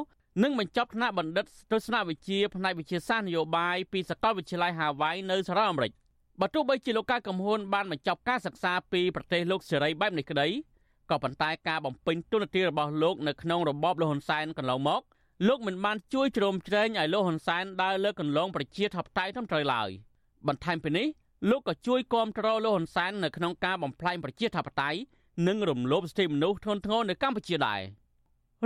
[0.43, 5.93] និងបញ្ចប់ថ្នាក់បណ្ឌិតទស្សនវិជ្ជាផ្នែកវិទ្យាសាស្ត្រនយោបាយពីសាកលវិទ្យាល័យ Hawaii នៅសហរដ្ឋអាមេរិក
[6.41, 10.49] បើទោះបីជាលោកកៅកំហួនបានបញ្ចប់ការសិក្សាពីប្រទេសលោកសេរីបែបនេះក្តី
[11.11, 15.03] ក៏ប៉ុន្តែការបំពេញទូនាទីរបស់លោកនៅក្នុងរបបលហ៊ុនសែនកន្លងមក
[15.49, 19.89] លោកមិនបានជួយជ្រោមជ្រែងឲ្យលោកហ៊ុនសែនដើរលើកន្លងប្រជាធិបតេយ្យត្រឹមត្រូវឡើយ
[20.47, 21.07] បន្ថែមពីនេះ
[21.51, 24.99] លោកក៏ជួយគាំទ្រលោកហ៊ុនសែននៅក្នុងការបំផ្លាញប្រជាធិបតេយ្យ
[25.49, 27.81] និងរំលោភសិទ្ធិមនុស្សធ្ងន់ធ្ងរនៅកម្ពុជាដែរ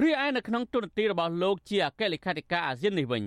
[0.03, 3.25] រីឯនៅក្នុងទូរនទីរបស់លោកជាអគ្គលេខាធិការអាស៊ាននេះវិញ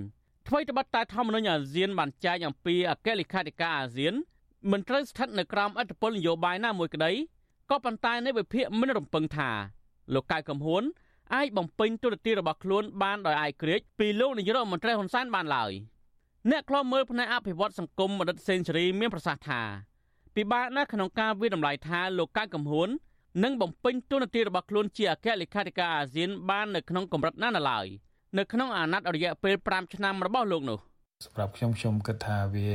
[0.47, 4.13] ថ្មីត្បិតតែធម្មនុញ្ញអាស៊ានបានចែងអំពីអគ្គលេខាធិការអាស៊ាន
[4.71, 7.11] មិនត្រូវស្ថិតនៅក្រោមអធិបុលនយោបាយណាមួយក្តី
[7.69, 9.49] ក៏ប៉ុន្តែនៃវិភាគមិនរំពឹងថា
[10.13, 10.83] លោកកៅកំហួន
[11.35, 15.71] អាចបំពេញទូរនទីរបស់ខ្លួនបានដោយអាយក្រេតពីលោកនាយករដ្ឋមន្ត្រីហ៊ុនសែនបានឡើយ
[16.51, 19.61] អ្នកខ្លោមមើលផ្នែកអភិវឌ្ឍសង្គមបណ្ឌិតសេនស៊ូរីមានប្រសាសន៍ថា
[20.35, 22.89] ពិបាកណាស់ក្នុងការវិតម្លៃថាលោកកៅកំហួន
[23.43, 27.87] នឹងបំពេញទូនាទីរបស់ខ្លួនជាអគ្គលេខាធិការអាស៊ានបាននៅក្នុងកម្រិតណានៅឡើយ
[28.37, 30.79] នៅក្នុងអាណត្តិរយៈពេល5ឆ្នាំរបស់លោកនោះ
[31.25, 32.69] សម្រាប់ខ្ញុំខ្ញុំគិតថាវា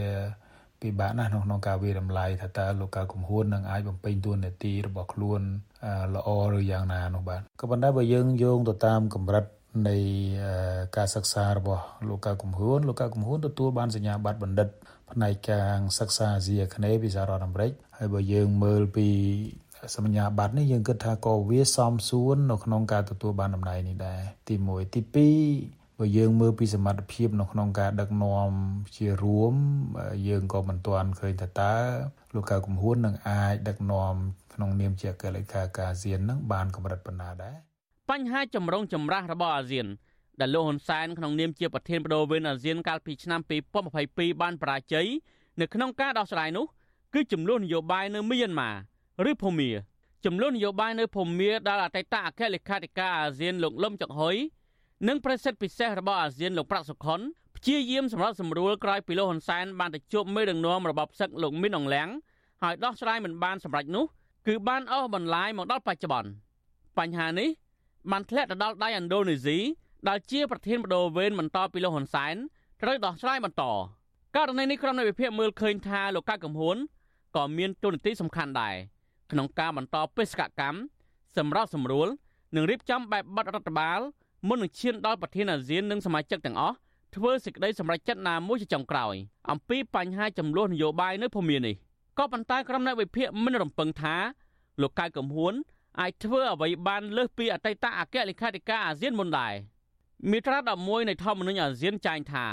[0.82, 5.40] ពិបាកណាស់ក្នុងការវាតម្លៃថាតើលោកកៅកំហួននឹងអាចបំពេញតួនាទីរបស់ខ្លួន
[6.14, 9.44] ល្អឬយ៉ាងណានោះបាទក៏ប៉ុន្តែបើយើងយោងទៅតាមកម្រិត
[9.88, 9.96] នៃ
[10.96, 14.68] ការសិក្សារបស់លោកកៅកំហួនលោកកៅកំហួនទទួលបានសញ្ញាបត្របណ្ឌិត
[15.10, 19.08] ផ្នែកការសិក្សាអាស៊ីអាគ្នេយ៍ពីសហរដ្ឋអាមេរិកហើយបើយើងមើលពី
[19.96, 25.00] សញ្ញាបត្រនេះយើងគិតថាក៏វាសមសួននៅក្នុងការទទួលបានតំណែងនេះដែរទី1ទី
[25.46, 28.50] 2 បើយើងមើលពីសមត្ថភាពនៅក្នុងការដឹកនាំ
[28.96, 29.54] ជារួម
[30.28, 31.74] យើងក៏មិនទាន់ឃើញថាតើ
[32.34, 34.14] លោកកៅកំហួននឹងអាចដឹកនាំ
[34.54, 37.56] ក្នុងនាមជាអគ្គលេខាការអាស៊ាននឹងបានកម្រិតប៉ុណ្ណាដែរ
[38.10, 39.86] បញ្ហាចម្រុងចម្រាស់របស់អាស៊ាន
[40.40, 43.40] ដែលលោកហ៊ុនសែនក្នុងនាមជាប្រធានបដូវវេនអាស៊ានកាលពីឆ្នាំ
[43.90, 45.06] 2022បានបរាជ័យ
[45.60, 46.66] នៅក្នុងការដោះស្រាយនោះ
[47.14, 48.70] គឺចំនួននយោបាយនៅមីយ៉ាន់ម៉ា
[49.30, 49.70] ឬភូមា
[50.24, 54.36] ចំនួននយោបាយនៅភូមាដែលអតីតអគ្គលេខាធិការអាស៊ានលោកលឹមចុកហុយ
[55.06, 57.20] និងប្រសិទ្ធពិសេសរបស់អាស៊ានលោកប្រាក់សុខុន
[57.56, 62.08] ព្យាយាមសម្រាប់សម្រួលក្រោយពីលោកហ៊ុនសែនបានទៅជួបមេដឹកនាំរបបសឹកលោកមីនអងលៀង
[62.62, 64.04] ហើយដោះស្រាយមិនបានសម្រេចនោះ
[64.46, 66.30] គឺបានអស់បន្លាយមកដល់បច្ចុប្បន្ន
[66.98, 67.48] បញ្ហានេះ
[68.10, 69.58] បានធ្លាក់ទៅដល់ដៃឥណ្ឌូនេស៊ី
[70.08, 72.34] ដែលជាប្រធានបដូវវេនបន្តពីលោកហ៊ុនសែន
[72.82, 73.64] ត្រូវដោះស្រាយបន្ត
[74.36, 76.76] ករណីនេះក្រុមនៃវិភាគមើលឃើញថាលោកកៅកំហួន
[77.36, 78.74] ក៏មានទូនាទីសំខាន់ដែរ
[79.32, 80.78] ក្នុងការបន្តបេសកកម្ម
[81.36, 82.08] សម្រាប់សម្រួល
[82.56, 84.00] និងរៀបចំបែបបទរដ្ឋបាល
[84.46, 86.76] មុននឹងឈានដល់ប្រធានអាស៊ាននិងសមាជិកទាំងអស់
[87.14, 89.14] ធ្វើសេចក្តីសម្រេចចិត្តណាមួយជាចុងក្រោយ
[89.50, 91.74] អំពីបញ្ហាចំនួននយោបាយនៅភូមិនេះ
[92.18, 94.16] ក៏ប៉ុន្តែក្រុមអ្នកវិភាគមិនរំពឹងថា
[94.80, 95.54] លោកកៅកំហួន
[96.00, 99.54] អាចធ្វើអ្វីបានលើសពីអតីតអគ្គលេខាធិការអាស៊ានមុនដែរ
[100.30, 102.46] មាត្រា11នៃធម្មនុញ្ញអាស៊ានចែងថា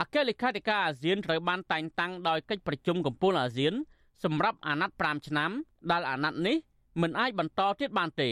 [0.00, 3.74] អគ្គលេខាធិការអាស៊ានត្រូវបានតែងតាំងដោយកិច្ចប្រជុំកំពូលអាស៊ាន
[4.24, 5.50] សម្រាប់អាណត្តិ5ឆ្នាំ
[5.90, 6.56] ដែលអាណត្តិនេះ
[7.02, 8.30] មិនអាចបន្តទៀតបានទេ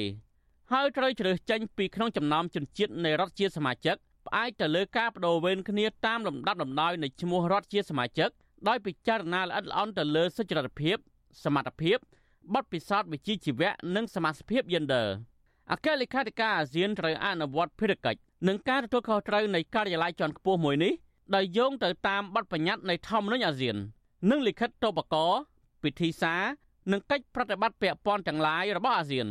[0.73, 3.97] ហើយត្រូវជ្រើសចេញពីក្នុងចំណោមជនជាតិនៃរដ្ឋជាសមាជិក
[4.27, 8.31] ផ្អែកទៅលើការបដូរវេនគ្នាតាមលំដាប់លំដោយនៃឈ្មោះរដ្ឋជាសមាជិក
[8.69, 10.97] ដោយពិចារណាល្អិតល្អន់ទៅលើសុចរិតភាព
[11.45, 11.99] សមត្ថភាព
[12.55, 15.07] បទពិសោធន៍វិជ្ជាជីវៈនិងសមាសភាព Gender
[15.73, 20.93] អគ្គលេខាធិការអាស៊ានត្រូវអនុវត្តភារកិច្ចនិងការទទួលខុសត្រូវនៃការិយាល័យជាន់ខ្ពស់មួយនេះ
[21.35, 23.77] ដោយយោងទៅតាមបទបញ្ញត្តិនៃធម្មនុញ្ញអាស៊ាន
[24.31, 25.15] និងលិខិតតបក
[25.83, 26.43] ពិធីសារ
[26.93, 29.29] និងកិច្ចប្រតិបត្តិពាក់ព័ន្ធទាំងឡាយរបស់អាស៊ាន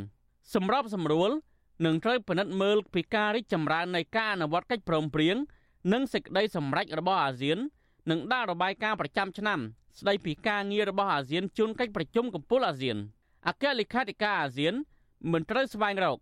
[0.54, 1.32] សម្របសម្រួល
[1.86, 5.36] នឹងត្រូវពិនិត្យមើលពីការរីកចម្រើននៃការអនុវត្តកិច្ចព្រមព្រៀង
[5.93, 7.58] និងសេចក្តីសម្រេចរបស់អាស៊ាន
[8.12, 9.60] និងដាក់របាយការណ៍ប្រចាំឆ្នាំ
[10.00, 12.98] ស្តីពីការងាររបស់អាស៊ានជូនកិច្ចប្រជុំកំពូលអាស៊ាន
[13.48, 14.74] អគ្គលេខាធិការអាស៊ាន
[15.32, 16.20] មិនត្រូវស្វែងរក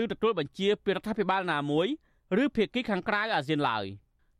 [0.00, 1.86] ឬទទួលបញ្ជាពីរដ្ឋាភិបាលណាមួយ
[2.42, 3.84] ឬភាគីខាងក្រៅអាស៊ានឡើយ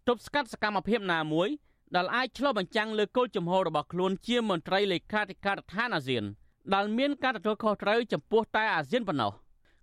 [0.08, 1.48] ទប់ស្កាត់សកម្មភាពណាមួយ
[1.96, 6.24] ដែលអាចឆ្លុះបញ្ចាំងលើគោលជំហររបស់ខ្លួនជាមន្ត្រីលេខាធិការដ្ឋានអាស៊ាន
[6.72, 9.32] ដែលមានការទទួលខុសត្រូវចំពោះតែអាស៊ានប៉ុណ្ណោះ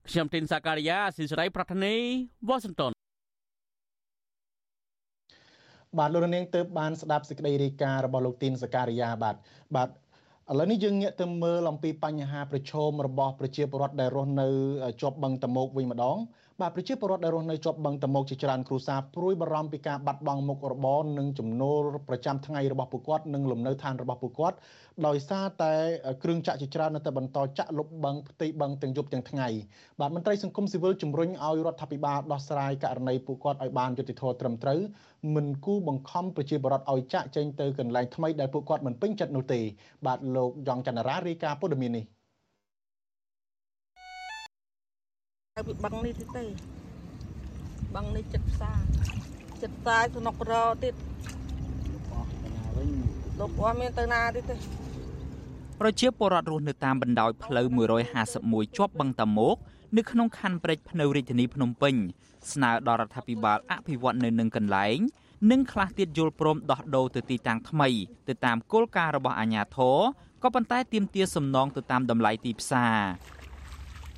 [0.07, 1.95] ខ្ញុំទីនសាការីយ៉ាស៊ីសេរីប្រធានី
[2.47, 2.91] វ៉ាស៊ីនតោន
[5.97, 9.35] បាទលោកនាងទើបបានស្ដាប់សេចក្តីរាយការណ៍របស់លោកទីនសការីយ៉ាបាទ
[9.75, 9.91] បាទឥ
[10.59, 14.47] ឡូវនេះយើងងាកទៅមើលអំពីបញ្ហាប្រឈមរបស់ប្រជាពលរដ្ឋដែលរស់នៅ
[15.01, 16.17] ជាប់បឹងតមោកវិញម្ដង
[16.61, 24.57] បាទប្រជាពលរដ្ឋដែលរស់នៅជាប់បឹងតមោកជាច្រើនគ្រួសារព្រួយបារម្ភពីការបាត់បង់មុខរបរនិងចំណូលប្រចាំថ្ងៃរបស់ពួកគាត់និងលំនៅឋានរបស់ពួកគាត់
[25.07, 25.73] ដោយសារតែ
[26.23, 29.47] គ្រឿងចាក់ជាច្រើននៅតែបន្តចាក់លុបបឹងផ្ទៃបឹងទាំងយប់ទាំងថ្ងៃ
[29.99, 34.79] បាទមន្ត្រីសង្គមស៊ីវិលជំរុញឲ្យរដ្ឋាភិបាលដោះស្រាយករណីពួកគាត់ឲ្យបានយុត្តិធម៌ត្រឹមត្រូវ
[35.35, 39.59] មិនគូបង្ខំប្រជាពលរដ្ឋឲ្យចាក់ចេញទៅកន្លែងថ្មីដែលពួកគាត់មិនពេញចិត្តនោះទេ
[40.05, 42.20] បាទលោកយ៉ងច័ន្ទរារាយការណ៍ព័ត៌មាននេះ
[45.51, 46.45] ពីបឹងនេះទៀតទេ
[47.95, 48.81] បឹងនេះចិត្តផ្សារ
[49.61, 50.93] ចិត្តផ្សារសំណុករទៀត
[53.39, 54.55] លោកអស់មានទៅណាទៀតទេ
[55.79, 57.65] ប្រជាពលរដ្ឋរស់នៅតាមបណ្ដោយផ្លូវ
[58.21, 59.55] 151ជាប់បឹងតាមុក
[59.97, 61.95] នៅក្នុងខណ្ឌព្រែកភ្នៅរាជធានីភ្នំពេញ
[62.51, 64.97] ស្នើដល់រដ្ឋាភិបាលអភិវឌ្ឍនៅនឹងកន្លែង
[65.51, 67.89] និងខ្លះទៀតយល់ព្រមដោះដូរទៅទីតាំងថ្មី
[68.27, 69.97] ទៅតាមគោលការណ៍របស់អាជ្ញាធរ
[70.43, 72.99] ក៏ប៉ុន្តែទាមទារសំណងទៅតាមតម្លៃទីផ្សារ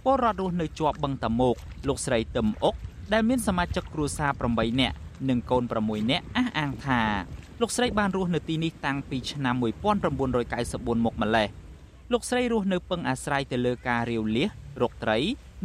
[0.03, 1.55] ពលរដ្ឋរស់នៅជាប់បឹងតាមុក
[1.87, 2.75] លោកស្រីទឹមអុក
[3.13, 4.95] ដែលមានសមាជិកគ្រួសារ8នាក់
[5.29, 7.01] និងកូន6នាក់អះអាងថា
[7.61, 11.47] លោកស្រីបានរស់នៅទីនេះតាំងពីឆ្នាំ1994មកម្លេះ
[12.11, 14.49] លោកស្រីរស់នៅពឹងអាស្រ័យទៅលើការរាវលៀស
[14.81, 15.17] រកត្រី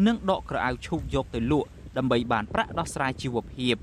[0.06, 3.76] និងដកក្រអៅឈូកយកទៅលក់ដើម្បីបានប្រាក់ដោះស្រាយជីវភាព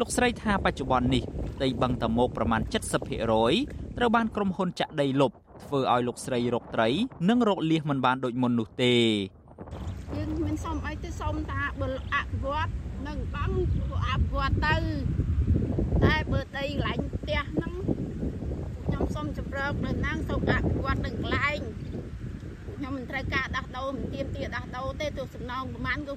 [0.00, 1.22] លោកស្រីថាបច្ចុប្បន្ននេះ
[1.62, 2.60] ដីបឹងតមោកប្រមាណ
[3.28, 5.32] 70%ត្រូវបានក្រុមហ៊ុនចាក់ដីលុប
[5.64, 6.88] ធ្វើឲ្យលោកស្រីរកត្រី
[7.28, 8.94] និងរកលៀសមិនបានដូចមុននោះទេ
[10.16, 12.70] យើងមិនសុំអីទេសុំថាបើអភិវឌ្ឍ
[13.08, 13.56] នឹងបង់
[14.08, 14.76] អភិវឌ្ឍទៅ
[16.04, 17.74] តែបើដីកន្លែងផ្ទះហ្នឹង
[18.84, 21.58] ខ្ញុំសុំជម្រកនៅហ្នឹងសូមអភិវឌ្ឍនឹងកន្លែង
[22.76, 26.14] ខ្ញុំមិនត្រូវការដោះដូរមិនទៀមទាដោះដូរទេទោះសំណងប្រហែលក៏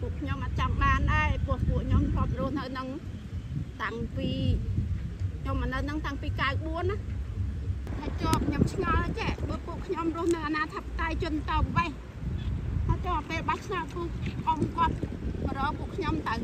[0.00, 2.88] ពួកខ្ញុំអត់ចាំបានដែរព្រោះពួកខ្ញុំធ្លាប់រស់នៅហ្នឹង
[3.82, 4.30] តាំងពី
[5.40, 6.96] ខ្ញុំមកនៅហ្នឹងតាំងពី94ណា
[7.98, 11.86] ហើយជាប់ខ្ញុំឆ្ងល់ចេះបើពួកខ្ញុំរស់នៅអាណាធិបតេយ្យជនតវេ
[12.90, 14.08] សហើយជាប់ពេលបាច់ឆ្នោតពួក
[14.46, 14.94] អ៊ំគាត់
[15.44, 16.34] មករកពួកខ្ញុំទៅ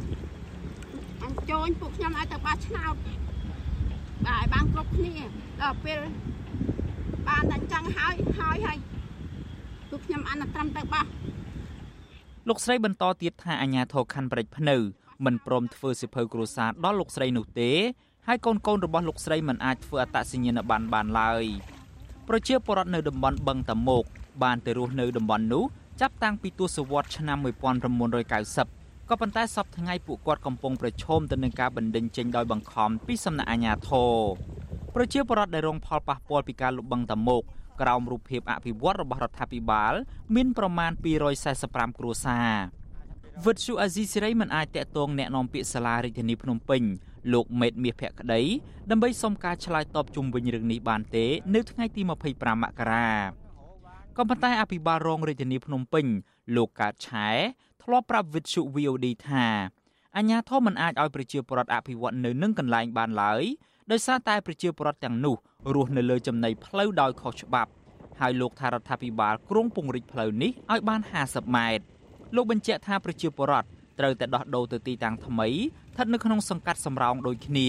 [1.22, 2.94] អញ្ជើញពួកខ្ញុំឲ្យទៅបាច់ឆ្នោត
[4.26, 5.14] បាទឲ្យបានគ្រប់គ្នា
[5.62, 6.00] ដល់ពេល
[7.28, 8.78] បានតែអញ្ចឹងហើយហើយហើយ
[9.90, 11.04] ពួកខ្ញុំអានត្រឹមទៅបោះ
[12.48, 14.76] លោកស្រីបន្តទៀតថាអាញាធរខណ្ឌប្រេចភ្នៅ
[15.24, 17.70] មិនព្រមធ្វើសិភៅគ្រួសារដល់លោកស្រីនោះទេ
[18.26, 21.44] ហើយកូនកូនរបស់លោកស្រីមិនអាចធ្វើអត្តសញ្ញាណប័ណ្ណបានឡើយ
[22.28, 24.04] ប្រជាពលរដ្ឋនៅតំបន់បឹងតាមុក
[24.42, 25.64] បានទៅរស់នៅតំបន់នោះ
[26.01, 27.37] ចាប់តាំងពីទសវត្សរ៍ឆ្នាំ
[28.23, 34.13] 1990ក៏ប៉ុន្តែសពថ្ងៃពួកគាត់កំពុងប្រឈមទៅនឹងការបណ្តេញចេញដោយបង្ខំពីសំណាក់អាជ្ញាធរ
[34.95, 37.41] ប្រជាពលរដ្ឋដែលរងផលប៉ះពាល់ពីការលុបបឹងតាមុក
[37.81, 39.93] ក្រោមរូបភាពអភិវឌ្ឍរបស់រដ្ឋាភិបាល
[40.35, 40.91] មានប្រមាណ
[41.45, 42.51] 245គ្រួសារ
[43.45, 46.81] វិទ្យុអាស៊ីសេរីមិនអាចតាក់ទងแนะនាំពាក្យសាលារាជធានីភ្នំពេញ
[47.33, 48.41] លោកមេតមាសភក្តី
[48.91, 51.25] ដើម្បីសុំការឆ្លើយតបជុំវិញរឿងនេះបានទេ
[51.55, 53.09] នៅថ្ងៃទី25មករា
[54.16, 56.06] ក៏ប៉ុន្តែអភិបាលរងរាជធានីភ្នំពេញ
[56.56, 57.28] លោកកើតឆែ
[57.82, 59.46] ធ្លាប់ប្រាប់វិទ្យុ VOD ថា
[60.16, 63.42] អញ្ញាធមមិនអាចឲ្យប្រជាពលរដ្ឋអភិវឌ្ឍនៅនឹងកន្លែងបានឡើយ
[63.90, 65.36] ដោយសារតែប្រជាពលរដ្ឋទាំងនោះ
[65.74, 67.70] រស់នៅលើចំណីផ្លូវដោយខុសច្បាប់
[68.20, 71.84] ហើយលោកថារដ្ឋាភិបាលគ្រងពង្រីកផ្លូវនេះឲ្យបាន50ម៉ែត្រ
[72.34, 77.68] លោកបញ្ជាក់ថាប្រជាពលរដ្ឋត្រូវតែដោះដូរទៅទីតាំងថ្មីស្ថិតនៅក្នុងសង្កាត់សំរោងដូចគ្នា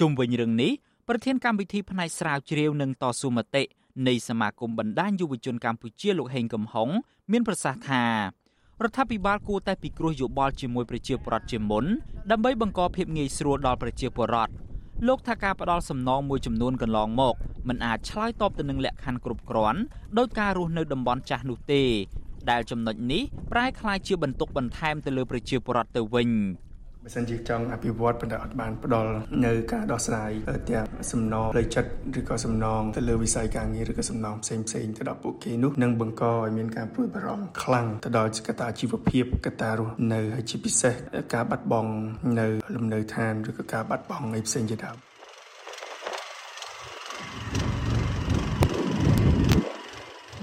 [0.00, 0.72] ជុំវិញរឿងនេះ
[1.08, 3.64] ប្រធានកម្មវិធីផ្នែកស្រាវជ្រាវនិងតស៊ូមតិ
[4.08, 6.88] នៃសមាគមបណ្ដាញយុវជនកម្ពុជាលោកហេងកំហុង
[7.32, 8.04] មានប្រសាសន៍ថា
[8.82, 11.84] រដ្ឋាភិបាលគួរតែពិគ្រោះយោបល់ជាមួយប្រជាពលរដ្ឋជាមុន
[12.30, 14.52] ដើម្បីបង្កភាពងាយស្រួលដល់ប្រជាពលរដ្ឋ
[15.08, 17.34] លោកថាការផ្ដល់សំណងមួយចំនួនកន្លងមក
[17.68, 19.80] มันអាចឆ្លើយតបទៅនឹងលក្ខខណ្ឌគ្រប់គ្រាន់
[20.18, 21.82] ដោយការរស់នៅតំបន់ចាស់នោះទេ
[22.50, 23.22] ដែលចំណុចនេះ
[23.52, 26.28] ប្រែក្លាយជាបន្ទុកបន្ថែមទៅលើប្រជាពលរដ្ឋទៅវិញ
[27.04, 29.12] បើសិនជាចង់អភិវឌ្ឍប៉ុន្តែអត់បានផ្ដល់
[29.46, 30.30] នៅការដោះស្រាយ
[30.70, 31.90] ទាំងសំណងផ្លូវចិត្ត
[32.20, 40.94] ឬក៏សំណងទៅលើវិស័យការងារឬក៏សំណងផ្សេងផ្សេងទៅដល់ពួកគេនោះនឹងបង្កឲ្យមានការព្រួយបារម្ភខ្លាំងទៅដល់កត្តាជីវភាពកត្តារស់នៅហើយជាពិសេស
[41.34, 41.92] ការបាត់បង់
[42.40, 44.96] នៅលំនៅឋានឬក៏ការបាត់បង់អីផ្សេងជាដើម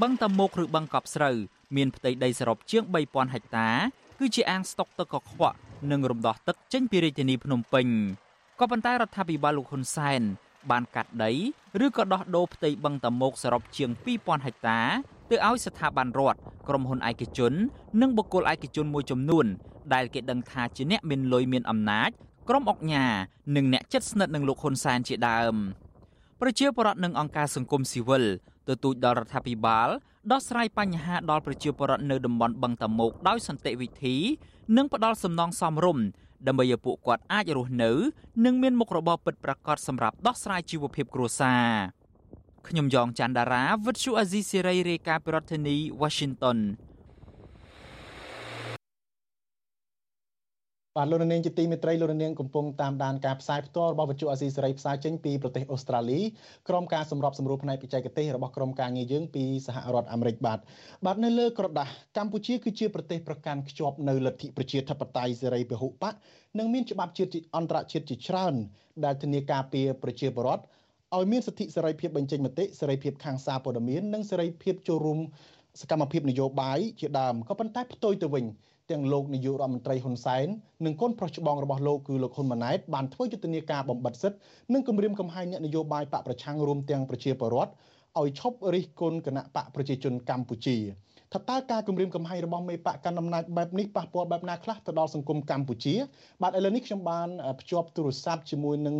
[0.01, 1.35] បឹងតាមុកឬបឹងកប់ស្រូវ
[1.75, 3.69] មានផ្ទៃដីសរុបជាង3000ហិកតា
[4.19, 5.57] គឺជាអាងស្តុកទឹកកខ្វក់
[5.91, 7.87] និងរំដោះទឹកចេញពីរាជធានីភ្នំពេញ
[8.59, 10.21] ក៏ប៉ុន្តែរដ្ឋាភិបាលលោកហ៊ុនសែន
[10.71, 11.31] បានកាត់ដី
[11.85, 13.89] ឬក៏ដោះដូរផ្ទៃបឹងតាមុកសរុបជាង
[14.19, 14.79] 2000ហិកតា
[15.29, 17.53] ទៅឲ្យស្ថាប័នរដ្ឋក្រុមហ៊ុនឯកជន
[18.01, 19.45] និងបុគ្គលឯកជនមួយចំនួន
[19.93, 22.09] ដែលគេដឹងថាជាអ្នកមានលុយមានអំណាច
[22.49, 23.05] ក្រុមអុកញ៉ា
[23.55, 25.55] និងអ្នកជិតស្និទ្ធនឹងលោកហ៊ុនសែនជាដើម
[26.41, 28.23] ប្រជាពលរដ្ឋនិងអង្គការសង្គមស៊ីវិល
[28.67, 29.89] ទទូចដល់រដ្ឋាភិបាល
[30.31, 34.15] ដោះស្រាយបញ្ហាដល់ប្រជាពលរដ្ឋនៅតំបន់បឹងតាមុកដោយសន្តិវិធី
[34.77, 36.05] និងផ្ដល់សំណងសមរម្យ
[36.47, 37.91] ដើម្បីឲ្យពួកគាត់អាចរស់នៅ
[38.45, 41.67] និងមានមុខរបរពិតប្រាកដសម្រាប់ដោះស្រាយជីវភាពគ្រួសារ
[42.67, 46.57] ខ្ញុំយ៉ងច័ន្ទដារាវិទ្យុអាស៊ីសេរីរាយការណ៍ពីរដ្ឋធានី Washington
[50.97, 56.19] បាទលោកនាងជាទីមេត្រីលោកនាងកំពុងតាមដានការផ្សាយផ្ទាល់របស់វិទ្យុអាស៊ីសេរីផ្សាយចេញពីប្រទេសអូស្ត្រាលី
[56.69, 60.59] ក្រុមការសម្របសម្រួលផ្នែកបច្ចេកទេសរបស់ក្រុមការងារយើងពីសហរដ្ឋអាមេរិកបាទ
[61.05, 66.13] បាទនៅលើក្រដាស់កម្ពុជាគឺជាប្រទេសប្រកាន់ខ្ជាប់នៅលទ្ធិប្រជាធិបតេយ្យសេរីពហុបក
[66.59, 68.53] និងមានច្បាប់ជាតិអន្តរជាតិជាច្រើន
[69.05, 70.63] ដែលធានាការពារប្រជាពលរដ្ឋ
[71.15, 75.19] ឲ្យមានសិទ្ធិសេរីភាពបញ្ចេញមតិសេរីភាពខាងសារព័ត៌មាននិងសេរីភាពចូលរួម
[75.81, 78.45] សកម្មភាពនយោបាយជាដើមក៏ប៉ុន្តែផ្ទុយទៅវិញ
[78.91, 80.47] ទាំងលោកនាយករដ្ឋមន្ត្រីហ៊ុនសែន
[80.85, 84.39] និងកូនប្រុសច្បងរបស់លោកគឺលោកហ៊ុនម៉ាណែតបានធ្វើយុទ្ធនាការបំបិតសិទ្ធិ
[84.73, 87.71] និងគម្រាមកំហែងអ្នកនយោបាយបកប្រឆាំងរួមទាំងប្រជាពលរដ្ឋ
[88.19, 90.77] ឲ្យឈប់រិះគន់គណៈបកប្រជាជនកម្ពុជា
[91.33, 95.95] ថាតើការគម្រាមកំហែងរបស់មេបកកណ្ដាលអំណាចបែបនេះប៉ះពាល់បែបណាខ្លះទៅដល់សង្គមកម្ពុជា
[96.41, 97.29] បាទឥឡូវនេះខ្ញុំបាន
[97.59, 98.95] ភ្ជាប់ទូរស័ព្ទជាមួយនឹង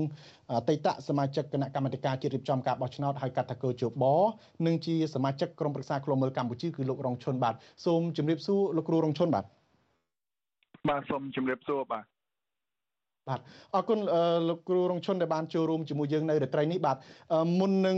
[0.52, 4.04] អតីតសមាជិកគណៈកម្មាធិការជាតិរៀបចំការបោះឆ្នោតហៅកាត់ថាកោជប
[4.66, 9.46] និងជាសមាជិកក្រុមប្រឹក្សាឃ្លាំមើលកម្ពុជាគឺលោករងឈុនបាទសូមជម្រាបសួរលោកគ្រូរងឈុនបាទ
[10.89, 12.05] បាទសូមជម្រាបសួរបាទ
[13.28, 13.39] បាទ
[13.75, 13.99] អរគុណ
[14.49, 16.97] លោកគ្រូរងឈុនដែលបានចូលរួមជាមួយយើងនៅរាត្រីនេះបាទ
[17.59, 17.97] មុននឹង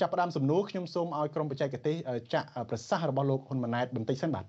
[0.00, 1.96] ចាប់ផ្ដើមសំណួរខ្ញុំសូមឲ្យក្រុមបច្ចេកទេស
[2.34, 4.44] ចាក់ប្រសាសន៍របស់លោកហ៊ុនម៉ាណែតបន្តិចសិនបាទ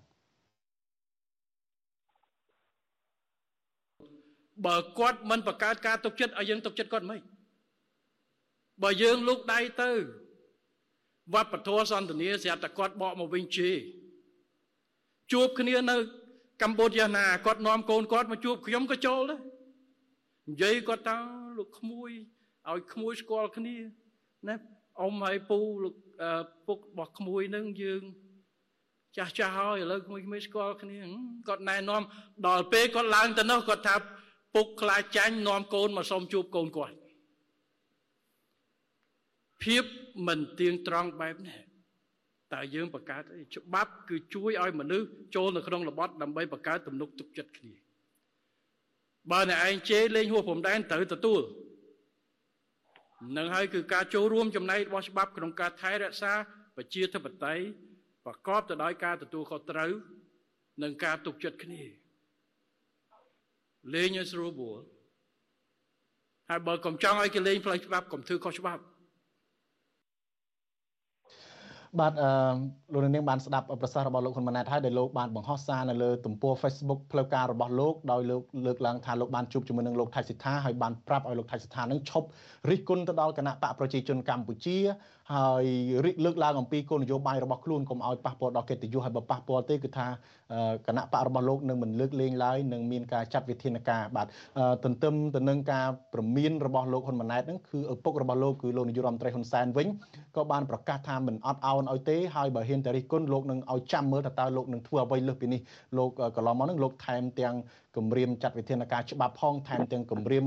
[4.66, 7.20] បើគាត់មិនបង្កើតការទុកចិត្តឲ្យយើងទុកចិត្តគាត់មិន
[8.84, 9.92] បើយើងលូកដៃទៅ
[11.34, 13.72] វត្តពធសន្តានាស្រាប់តែគាត់បកមកវិញជេ
[15.32, 15.98] ជួបគ្នានៅ
[16.62, 19.40] កម្ពុជាណាគាត់នាំកូនគាត់មកជួបខ្ញុំក៏ចូលដែរ
[20.50, 21.18] និយាយគាត់តើ
[21.58, 22.10] លោកក្មួយ
[22.70, 23.76] ឲ្យក្មួយស្គាល់គ្នា
[24.48, 24.56] ណា
[25.00, 25.96] អ៊ំហើយពូលោក
[26.68, 28.04] ពុករបស់ក្មួយនឹងយើង
[29.18, 30.98] ចាស់ចាស់ហើយឥឡូវក្មួយក្មួយស្គាល់គ្នា
[31.48, 32.02] គាត់ណែនាំ
[32.48, 33.96] ដល់ពេលគាត់ឡើងទៅនោះគាត់ថា
[34.56, 36.96] ពុកខ្លាចចាញ់នាំកូនមកសុំជួបកូនគាត់
[39.64, 39.84] ភាព
[40.28, 41.71] មិនទៀងត្រង់បែបនេះ
[42.54, 47.74] តើយើងបង្កើតអីច្បាប់គឺជួយឲ្យមនុស្សចូលនៅក្នុងរបត់ដើម្បីបង្កើតទំនុកទុកចិត្តគ្នា
[49.32, 51.42] បើអ្នកឯងជេរលេងហួសព្រំដែនត្រូវទទួល
[53.38, 56.34] នឹងហើយគឺការចូលរួមចំណែករបស់ច្បាប់ក្នុងការថែរក្សា
[56.76, 57.64] ប្រជាធិបតេយ្យ
[58.26, 59.92] ប្រកបទៅដោយការទទួលខុសត្រូវ
[60.84, 61.82] និងការទុកចិត្តគ្នា
[63.94, 64.80] លេងឲ្យស្រួលបួល
[66.50, 68.82] ហើយបើកុំចង់ឲ្យគេលេងផ្លូវច្បាប់កុំធ្វើខុសច្បាប់
[72.00, 72.30] បាទអឺ
[72.94, 82.28] លោកនាងបានស្ដាប់ប្រសាសន៍របស់លោកហ៊ុនម៉ាណែតហើយដែលលោកបានបង្ហោះសារនៅលើទំព័រ Facebook ផ្លូវការរបស់លោកដោយលោកលើកឡើងថាលោកបានជួបជាមួយនឹងលោកថៃសិដ្ឋាហើយបានប្រាប់ឲ្យលោកថៃសិដ្ឋានឹងឈប់
[82.70, 84.78] រិះគន់ទៅដល់គណៈបកប្រជាជនកម្ពុជា
[85.34, 85.64] ហើយ
[86.06, 90.08] រិះលើកឡើងអំពីគោលនយោបាយរបស់ខ្លួនកុំឲ្យប៉ះពាល់ដល់កិត្តិយសហើយបើប៉ះពាល់ទេគឺថា
[90.88, 94.28] គណៈបករបស់លោកនឹងមិនលើកលែងឡើយនឹងមានការចាត់វិធានការបាទ
[94.84, 99.88] ទន្ទឹមទៅនឹងការប្រមានរបស់លោកហ៊ុនម៉ាណែតនឹងគឺឪពុករបស់លោកគឺលោកនាយករដ្ឋមន្ត្រីហ៊ុនសែនវិញ
[100.36, 105.62] ក៏បានប្រកាសថាមិនអត់ឱនឲ្យទេហើយបើហ៊ានតែរិះគន់លោកនឹងឲ្យចាំមើលតើតើលោកនឹងធ្វើអ្វីលើសពីនេះ
[105.98, 107.56] លោកកន្លងមកនឹងលោកថែមទាំង
[107.96, 110.46] គម្រាមចាត់វិធានការច្បាប់ផងថែមទាំងគម្រាម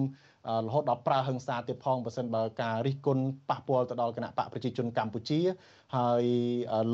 [0.66, 5.40] រហូតដល់ប្រើហិង្សាទៀតផងបើសិនបើការរិះគន់ប៉ះពាល់ទៅដល់គណៈបកប្រជាជនកម្ពុជា
[5.94, 6.24] ហើយ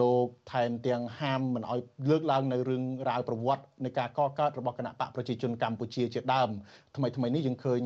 [0.01, 1.81] លោកថែមទាំងហាមមិនឲ្យ
[2.11, 6.51] លើកឡើងនៅរឿងរ៉ាវប្រវត្តិនៃការកកើតរបស់គណៈបកប្រជាជនកម្ពុជាជាដើម
[6.97, 7.79] ថ្មីថ្មីនេះយើងឃើញ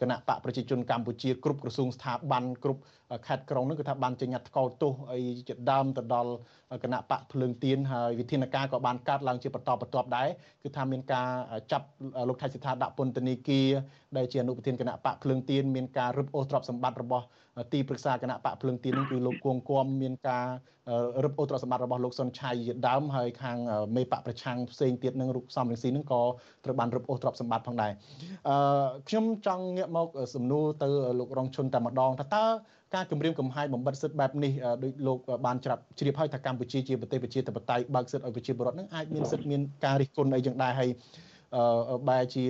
[0.00, 2.80] គណៈបកប្រជាជនកម្ពុជាគ្រប់ក្រសួងស្ថាប័នគ្រប់
[3.26, 6.32] ខេត្តក្រុងនឹងគឺថាបានចេញញត្តិថ្កោលទោសអីជាដើមទៅដល់
[6.84, 10.28] គណៈបកភ្លើងទៀនហើយវិធានការក៏បានកាត់ឡើងជាបន្តបន្ទាប់ដែរ
[10.62, 11.28] គឺថាមានការ
[11.72, 11.86] ចាប់
[12.28, 13.68] លោកថៃសិដ្ឋាដាក់ពន្ធនាគារ
[14.16, 17.24] ដែលជាអនុប្រធានគណៈបកភ្លើងទៀនមានការរឹបអូសទ្រព្យសម្បត្តិរបស់
[17.72, 20.46] ទីប្រឹក្សាគណៈបកភ្លើងទៀននឹងគឺលោកគួងគំមានការ
[21.24, 23.58] រឹបអូសទ្រព្យសម្បត្តិរបស់លោកសុនឆៃជាដើមហើយខាង
[23.96, 26.22] មេបកប្រឆាំងផ្សេងទៀតនឹងរូបសំរងស៊ីនឹងក៏
[26.64, 27.92] ត្រូវបានរឹបអូសទ្រព្យសម្បត្តិផងដែរ
[28.48, 30.86] អឺខ្ញុំចង់ងាកមកសំណួរទៅ
[31.18, 32.44] លោករងឈុនតែម្ដងថាតើ
[32.94, 34.52] ការគម្រាមកំហែងបំបិតសិទ្ធិបែបនេះ
[34.82, 40.90] ដោយលោកបានច្រាប់ជ្រាបហើយថាកម្ពុជាជាប្រទេសប្រជាធិបតេយ្យបើកសិទ្ធិឲ្យប្រជាពលរដ្ឋនឹងអាចមានសិទ្ធិមានការរិះគន់អីយ៉ាងដែរហើយ
[41.56, 42.44] អឺបែរជា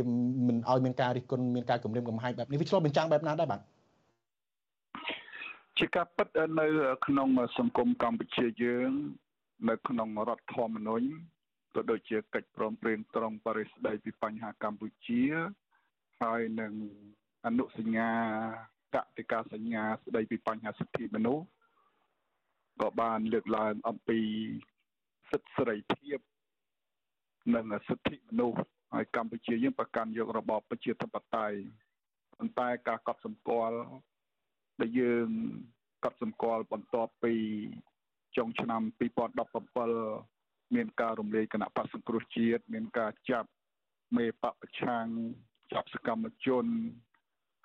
[0.47, 3.61] មិនឲ្យមានការរិះគន់មានការគម្រាមកំហែងបែបនេះវាឆ្លុះបញ្ចាំងបែបណាដែរបាទ
[5.79, 6.29] ជាការពិត
[6.61, 6.67] នៅ
[7.07, 8.91] ក្នុងសង្គមកម្ពុជាយើង
[9.69, 11.07] នៅ ក្នុងរដ្ឋធម្មនុញ្ញ
[11.75, 15.23] ក៏ដូចជាកិច្ចព្រមព្រៀងត្រង់ប៉ារីសស្ដីពីបញ្ហាកម្ពុជា
[16.23, 16.73] ហើយនឹង
[17.47, 18.11] អនុសញ្ញា
[18.95, 21.45] កតិកាសញ្ញាស្ដីពីបញ្ហាសិទ្ធិមនុស្ស
[22.81, 24.21] ក៏បានលើកឡើងអំពី
[25.31, 26.19] សិទ្ធិសេរីភាព
[27.55, 28.61] និងសិទ្ធិមនុស្ស
[28.95, 31.59] ហើយកម្ពុជាយើងប្រកាន់យករបបប្រជាធិបតេយ្យ
[32.39, 33.79] ប៉ុន្តែការកត់សម្គាល់
[34.81, 35.29] ដែលយើង
[36.05, 37.35] កត់សម្គាល់បន្ទាប់ពី
[38.37, 38.83] ចុងឆ្នាំ
[39.59, 43.49] 2017មានការរំលាយគណៈបក្សសង្គ្រោះជាតិមានការចាប់
[44.17, 45.07] មេបពប្រឆាំង
[45.73, 46.67] ចាប់សកម្មជន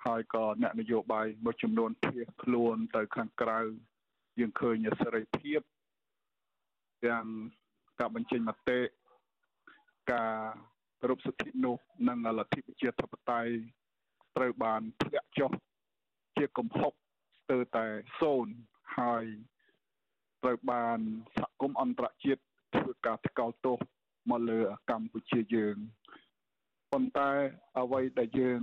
[0.05, 3.59] ហើយក៏អ្នកនយោបាយមួយចំនួនភៀសខ្លួនទៅខាងក្រៅ
[4.39, 5.61] យើងឃើញសេរីភាព
[7.05, 7.25] ទាំង
[7.99, 8.79] ការបញ្ចេញមតិ
[10.11, 10.35] ការ
[11.01, 13.53] គោរពសិទ្ធិនោះនិងលទ្ធិប្រជាធិបតេយ្យ
[14.35, 15.51] ត្រូវបានធ្លាក់ចុះ
[16.37, 16.93] ជាកំហុក
[17.43, 17.85] ស្ទើរតែ
[18.21, 18.53] សូន្យ
[18.97, 19.25] ហើយ
[20.43, 20.99] ត្រូវបាន
[21.35, 22.41] សហគមន៍អន្តរជាតិ
[22.75, 23.77] ធ្វើការថ្កោលទោស
[24.29, 24.59] មកលើ
[24.91, 25.77] កម្ពុជាយើង
[26.91, 27.31] ប៉ុន្តែ
[27.79, 28.61] អ្វីដែលយើង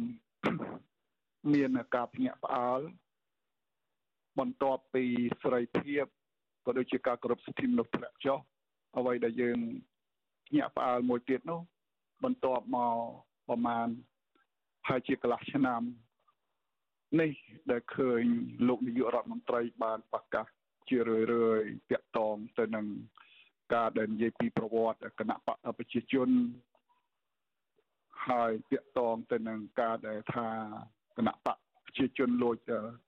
[1.53, 2.81] មានការភ្ញាក់ផ្អើល
[4.39, 5.05] បន្ទាប់ពី
[5.43, 6.05] សេរីភាព
[6.67, 8.39] ក៏ដូចជាការគោរពសិទ្ធិមនុស្សធ្លាក់ចុះ
[8.99, 9.59] អ្វីដែលយើង
[10.47, 11.61] ភ្ញាក់ផ្អើលមួយទៀតនោះ
[12.25, 12.97] បន្ទាប់មក
[13.49, 13.89] ប្រមាណ
[14.89, 15.83] ហើយជាកន្លះឆ្នាំ
[17.19, 17.33] នេះ
[17.71, 18.23] ដែលឃើញ
[18.69, 20.47] លោកនាយករដ្ឋមន្ត្រីបានប្រកាស
[20.89, 22.87] ជារឿយរឿយតាក់ទងទៅនឹង
[23.75, 26.29] ការដែលនិយាយពីប្រវត្តិគណៈបកប្រជាជន
[28.29, 30.49] ហើយតាក់ទងទៅនឹងការដែលថា
[31.17, 32.57] គណៈបកប្រជាជនលួច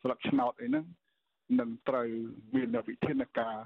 [0.03, 0.85] ស្លឹកឆ្នោតអីហ្នឹង
[1.61, 2.09] នឹងត្រូវ
[2.55, 3.57] មានវិធានការ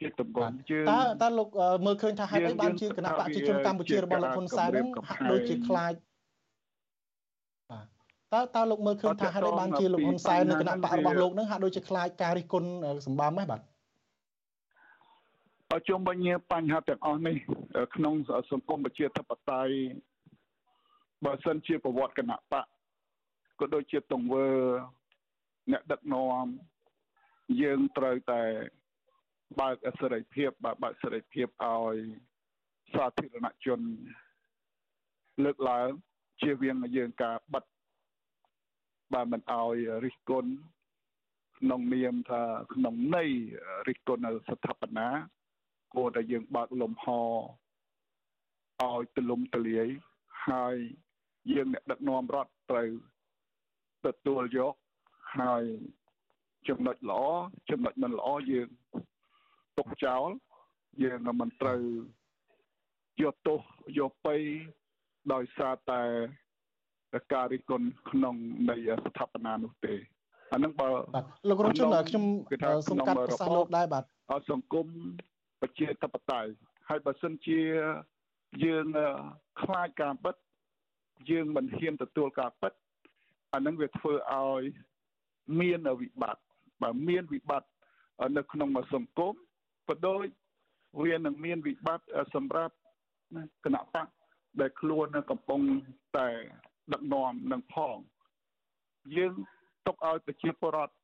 [0.00, 1.48] ជាទម្ងន់ជើងតើតើលោក
[1.86, 6.15] មើលឃើញថាហេតុអីបានជាគណៈបព្វជិជនកម្ពុជារបស់លោកហ៊ុនសែននឹងហាក់ដូចជាខ្លាចបាទ
[8.34, 12.68] តើតើលោកមើលឃើញថាហេតុអីបានជាលោកហ៊ុនសែននៅគណៈបករបស់លោកនឹងហាក់ដូចជាខ្លាចការរិះគន់
[13.06, 13.60] សម្បំហ្នឹងបាទ
[15.72, 16.18] អជុំវិញ
[16.52, 17.36] បញ្ហាទាំងអស់នេះ
[17.94, 18.14] ក្នុង
[18.50, 19.72] សង្គមប្រជាធិបតេយ្យ
[21.24, 22.66] បើសិនជាប្រវត្តិគណៈបក
[23.60, 24.46] ក៏ដូចជាទង្វើ
[25.72, 26.46] អ្នកដឹកនាំ
[27.62, 28.42] យើងត្រូវតែ
[29.60, 30.50] បើកសេរីភាព
[30.82, 31.96] បើកសេរីភាពឲ្យ
[32.94, 33.80] សាធារណជន
[35.44, 35.88] លើកឡើង
[36.40, 37.64] ជៀសវាងយើងការបិទ
[39.14, 40.52] បើមិនឲ្យរិះគន់
[41.58, 42.42] ក្នុងនាមថា
[42.74, 43.30] ក្នុងន័យ
[43.88, 45.08] រិះគន់នៅស្ថាបនា
[45.94, 47.06] គួរតែយើងបើកលំហ
[48.82, 49.88] ឲ្យទលំទលាយ
[50.48, 50.76] ហើយ
[51.52, 52.90] យើងអ្នកដឹកនាំរដ្ឋត្រូវ
[54.06, 54.74] ទទួលយក
[55.38, 55.64] ហើយ
[56.68, 57.22] ចំណុចល្អ
[57.70, 58.68] ចំណុចមិនល្អយើង
[59.78, 60.28] ទុកចោល
[61.02, 61.82] យើងមិនត្រូវ
[63.22, 63.60] យកទោស
[63.98, 64.36] យកបៃ
[65.32, 66.02] ដោយសារតែ
[67.32, 68.34] ការរិះគន់ក្នុង
[68.70, 69.94] នៃស្ថាបនានោះទេ
[70.52, 72.24] អានឹងបើបាទលោករងជនខ្ញុំ
[72.88, 74.04] សូមកាត់ប្រសាសន៍លោកដែរបាទ
[74.50, 74.86] សង្គម
[75.60, 76.50] ប្រជាធិបតេយ្យ
[76.88, 77.60] ហើយបើសិនជា
[78.64, 78.86] យើង
[79.62, 80.36] ខ្លាចការបិទ
[81.30, 82.72] យើងមិនហ៊ានទទួលការពិត
[83.54, 84.62] អានឹងវាធ្វើឲ្យ
[85.60, 86.42] មានវិបត្តិ
[86.82, 87.68] បើមានវិបត្តិ
[88.36, 89.34] នៅក្នុងសង្គម
[89.88, 90.26] ក៏ដូច
[91.02, 92.74] វានឹងមានវិបត្តិសម្រាប់
[93.64, 94.06] គណៈបក
[94.60, 95.60] ដែលខ្លួនកំពុង
[96.16, 96.28] តែ
[96.92, 97.96] ដឹកនាំនឹងផង
[99.16, 99.34] យើង
[99.86, 100.94] ទុកឲ្យប្រជាពលរដ្ឋ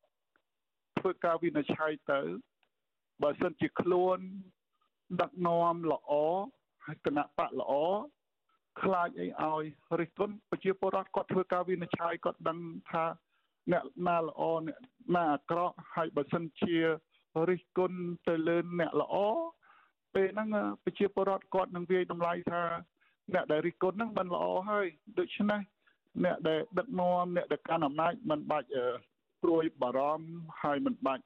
[0.98, 2.20] ធ្វើការវិនិច្ឆ័យទៅ
[3.22, 4.18] បើសិនជាខ្លួន
[5.20, 6.10] ដឹកនាំល្អ
[6.86, 7.72] ហើយគណៈបកល្អ
[8.82, 9.64] ខ្លាចអីឲ្យ
[10.00, 12.58] រិះគន់ប្រជាពលរដ្ឋគាត់ធ្វើការវិនិច្ឆ័យគាត់ដឹង
[12.90, 13.04] ថា
[13.72, 14.78] អ្នកណាល្អអ្នក
[15.14, 16.76] ណាអាក្រក់ហើយបើសិនជា
[17.50, 19.14] រិះគន់ទៅលើអ្នកល្អ
[20.14, 20.48] ពេលហ្នឹង
[20.84, 22.62] ប្រជាពលរដ្ឋគាត់នឹងវាយតម្លៃថា
[23.34, 24.86] អ្នកដែលរិះគន់ហ្នឹងមិនល្អហើយ
[25.18, 25.60] ដូច្នេះ
[26.24, 28.68] អ្នកដែលដឹកនាំអ្នកដែលកាន់អំណាចមិនបាច់
[29.42, 30.26] ព្រួយបារម្ភ
[30.62, 31.24] ហើយមិនបាច់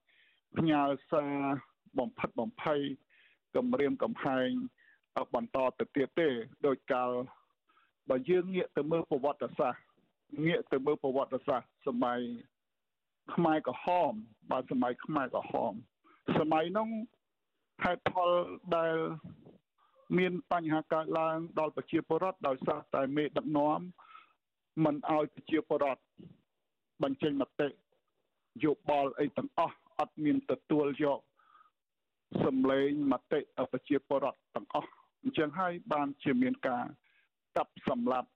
[0.59, 1.33] ផ្ញើសារ
[1.99, 2.81] បំផិតបំភ័យ
[3.57, 4.51] គម្រាមកំហែង
[5.35, 6.29] បន្តទៅទៀតទេ
[6.67, 7.11] ដោយកាល
[8.09, 9.81] បើយើងងាកទៅមើលប្រវត្តិសាស្ត្រ
[10.47, 12.21] ងាកទៅមើលប្រវត្តិសាស្ត្រសម័យ
[13.35, 14.13] ខ្មែរក្រហម
[14.51, 15.73] បាទសម័យខ្មែរក្រហម
[16.39, 16.89] សម័យនោះ
[17.85, 18.31] ហេតុផល
[18.77, 18.97] ដែល
[20.19, 23.81] មានបញ្ហាកើតឡើងដល់ប្រជាពលរដ្ឋដោយសារតែមេដឹកនាំ
[24.85, 26.03] មិនឲ្យប្រជាពលរដ្ឋ
[27.03, 27.69] បញ្ចេញមតិ
[28.65, 31.21] យោបល់អីទាំងអស់អត់មានទទួលយក
[32.45, 33.41] សម្លេងមតិ
[33.73, 34.91] ប្រជាពលរដ្ឋទាំងអស់
[35.23, 36.85] អញ្ចឹងហើយបានជាមានការ
[37.57, 38.31] កាប់សម្លាប់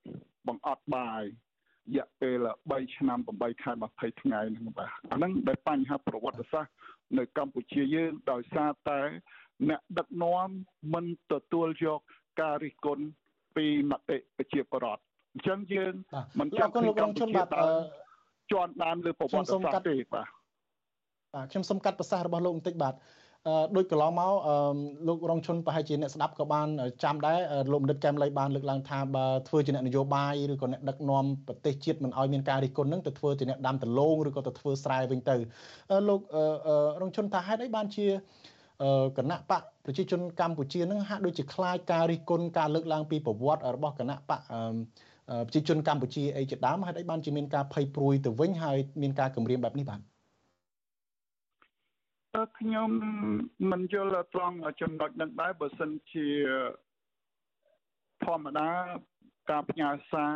[0.46, 6.72] បង្អត់បាយរយៈពេល3ឆ្នាំ8ខែ20ថ្ងៃហ្នឹងបាទអាហ្នឹងដែលបញ្ហាប្រវត្តិសាស្ត្រ
[7.18, 9.00] នៅកម្ពុជាយើងដោយសារតែ
[9.68, 10.48] អ្នកដឹកនាំ
[10.94, 12.00] មិនទទួលយក
[12.40, 13.04] ការរិះគន់
[13.56, 15.02] ពីមតិប្រជាពលរដ្ឋ
[15.34, 15.94] អញ្ចឹងយើង
[16.40, 17.48] មិនចាំពីកម្ពុជាបាទ
[18.52, 20.26] ជាន់បានលើប្រវត្តិសាស្ត្រទេបាទ
[21.34, 22.94] បាទខ្ញុំសូមកាត់ប្រសាសន៍របស់លោកបន្តិចបាទ
[23.76, 24.32] ដូចកន្លងមក
[25.08, 26.68] លោករងឈុនប្រហែលជាអ្នកស្ដាប់ក៏បាន
[27.04, 27.38] ចាំដែរ
[27.72, 35.36] លោកបណ្ឌិតកែមលីបានលើកឡើងថាបើធ្វើជាអ្នកនយោបាយឬក៏អ្នកដឹកនាំប្រទេសជាតិមិនឲ្យមានការរិះគន់នឹងទៅធ្វើជាអ្នកដាំដលងឬក៏ទៅធ្វើស្រែវិញទៅ
[36.08, 36.20] លោក
[37.00, 38.06] រងឈុនថាហេតុអីបានជា
[39.16, 44.40] គណៈបកប្រជាជនកម្ពុជានឹងហាក់ដូចជាខ្លាចការរិះគន់ការលើកឡើងពីប្រវត្តិរបស់គណៈបក
[45.46, 50.00] ប្រជាជនកម្ពុជាអីជាដើមហេតុអីបានជាមានការភ័យព្រួយទៅវិញហើយមានការគម្រាមបែបនេះបាទ
[52.58, 52.90] ខ្ញុំ
[53.70, 56.28] មិនយល់ត្រង់ចំណុចនឹងដែរបើសិនជា
[58.24, 58.70] ធម្មតា
[59.50, 60.34] ការផ្ញើសារ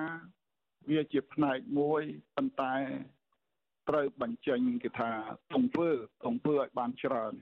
[0.91, 2.03] វាជាផ្នែកមួយ
[2.37, 2.75] ប៉ុន្តែ
[3.89, 5.11] ត្រូវបញ្ចេញគេថា
[5.55, 5.91] ទង្វើ
[6.25, 7.35] ទង្វើឲ្យបានច្រើន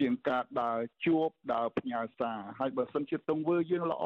[0.00, 4.04] ជាងការដើរជួបដើរផ្ញើសារហើយបើសិនជាទង្វើយើងល្អ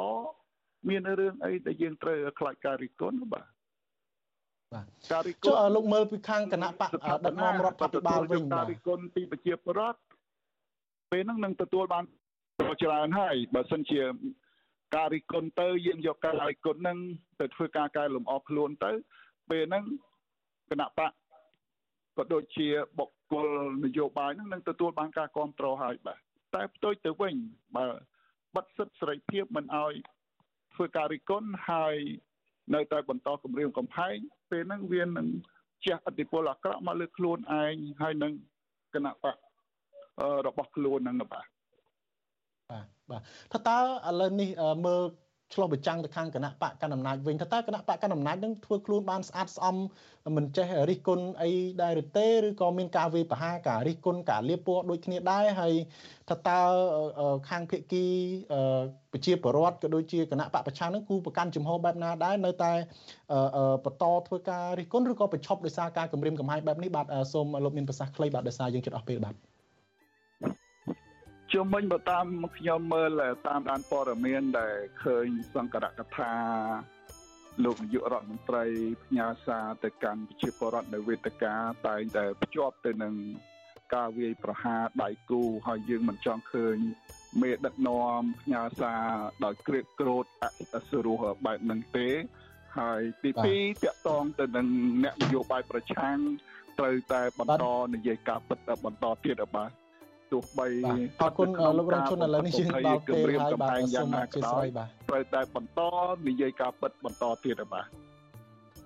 [0.88, 3.46] មានរឿងអីដែលយើងត្រូវខ្លាចការរិះគន់បាទ
[4.72, 9.98] បាទការរិះគន់ចុះលោកមើលពីខាងគណៈបកដឹកនាំរដ្ឋាភិបាលវិញបាទការរិះគន់ពីប្រជាពលរដ្ឋ
[11.12, 12.04] ពេលហ្នឹងនឹងទទួលបាន
[12.82, 14.02] ច្រើនហើយបើសិនជា
[14.96, 16.98] ការរិះគន់ទៅយើងយកការរិះគន់ហ្នឹង
[17.40, 18.92] ទៅធ្វើការកែលម្អខ្លួនទៅ
[19.50, 19.84] ពេលហ្នឹង
[20.70, 21.10] គណៈបក
[22.16, 23.48] ក៏ដូចជាបុគ្គល
[23.84, 26.18] នយោបាយហ្នឹងនឹងទទួលបានការគ្រប់គ្រងហើយបាទ
[26.54, 27.34] តែផ្ទុយទៅវិញ
[27.76, 27.86] បើ
[28.56, 29.92] បិទសិទ្ធិសេរីភាពមិនអោយ
[30.74, 31.96] ធ្វើការរិះគន់ហើយ
[32.74, 34.16] នៅតែបន្តគម្រាមកំហែង
[34.50, 35.28] ពេលហ្នឹងវានឹង
[35.84, 38.32] ជះឥទ្ធិពលអាក្រក់មកលើខ្លួនឯងហើយនឹង
[38.94, 39.36] គណៈបក
[40.46, 41.46] របស់ខ្លួនហ្នឹងបាទ
[42.70, 44.50] បាទបាទថាតើឥឡូវនេះ
[44.86, 45.02] មើល
[45.54, 49.76] ឆ្លោះប្រចាំងទៅខាងគណៈបកកណ្ដាលអំណាចវិញថាតើគណៈបកកណ្ដាលអំណាចនឹងធ្វើខ្លួនបានស្អាតស្អំ
[50.36, 51.50] មិនចេះរិះគន់អី
[51.82, 55.74] ដែរឬទេឬក៏មានការវេបហាការរិះគន់ការលៀបពណ៌ដូចគ្នាដែរហើយ
[56.28, 56.60] ថាតើ
[57.48, 58.04] ខាងភៀកគី
[59.12, 62.72] ប្រជាពលរដ្ឋក៏ដូចជាគណៈបកប្រឆាំងនឹងគូប្រកាន់ចំហបែបណាដែរនៅតែ
[63.84, 69.36] បន្តធ្វើការរិះគន់ឬក៏ប្រឈប់ដោយសារការគម្រាមកំហែងបែបនេះបាទសូមលោកមានប្រសាសន៍ខ្លីបាទដោយសារយើងជិតអស់ពេលបាទ
[71.52, 72.26] ជុំវិញបើតាម
[72.56, 76.32] ខ្ញុំមើលតាមដានព័ត៌មានដែលឃើញសង្កតកថា
[77.64, 78.64] លោកនាយករដ្ឋមន្ត្រី
[79.04, 81.54] ផ្ញើសារទៅកាន់ប្រជាពលរដ្ឋនៅវេទិកា
[81.86, 83.14] តែងតែភ្ជាប់ទៅនឹង
[83.94, 86.76] ការវាយប្រហារដៃគូហើយយើងមិនចង់ឃើញ
[87.42, 89.04] មេដឹកនាំផ្ញើសារ
[89.44, 90.24] ដោយក្រៀតក្រោត
[90.74, 92.08] អសរោះបែបហ្នឹងទេ
[92.78, 94.66] ហើយទី2តកតងទៅនឹង
[95.04, 96.16] អ្នកនយោបាយប្រឆាំង
[96.78, 99.70] ត្រូវតែបន្តនិយាយការពិតបន្តទៀតបាទ
[100.32, 100.66] ទោះបី
[101.22, 101.48] អរគុណ
[101.78, 105.80] លោករងជនឥឡូវនេះយើងដល់ពេលហើយបាទសូមអធិស្ឋានបាទត្រូវតែបន្ត
[106.28, 107.86] និយាយការពិតបន្តទៀតបាទ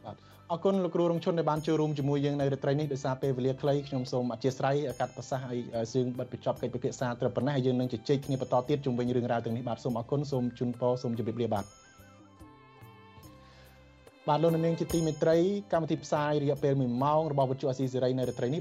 [0.05, 0.17] បាទ
[0.53, 5.61] អរគុណលោកគ្រូរងជនដែលបានចូលរួមជាមួយយើងនៅរាត្រីនេះដោយសារពេលវេលាខ្លីខ្ញុំសូមអធិស្ឋានកាត់ប្រសាសន៍ឲ្យ
[5.93, 11.65] សឿងបិទបញ្ចប់កិច្ចពិភាក្សាត្រឹមប៉ុណ្ណេះហើយយើងនឹងជជែកគ្នាបន្តទៀតជុំវិញរឿងរ៉ាវទាំងនេះបាទសូមអរគុណសូមជូនពរសូមជម្រាបលាបាទ
[14.29, 15.37] បាទលោកនាងជាទីមេត្រី
[15.73, 18.59] កម្មវិធីផ្សាយរយៈពេល1ម៉ោងរបស់វិទ្យុអស៊ីសេរីនៅរាត្រីនេះ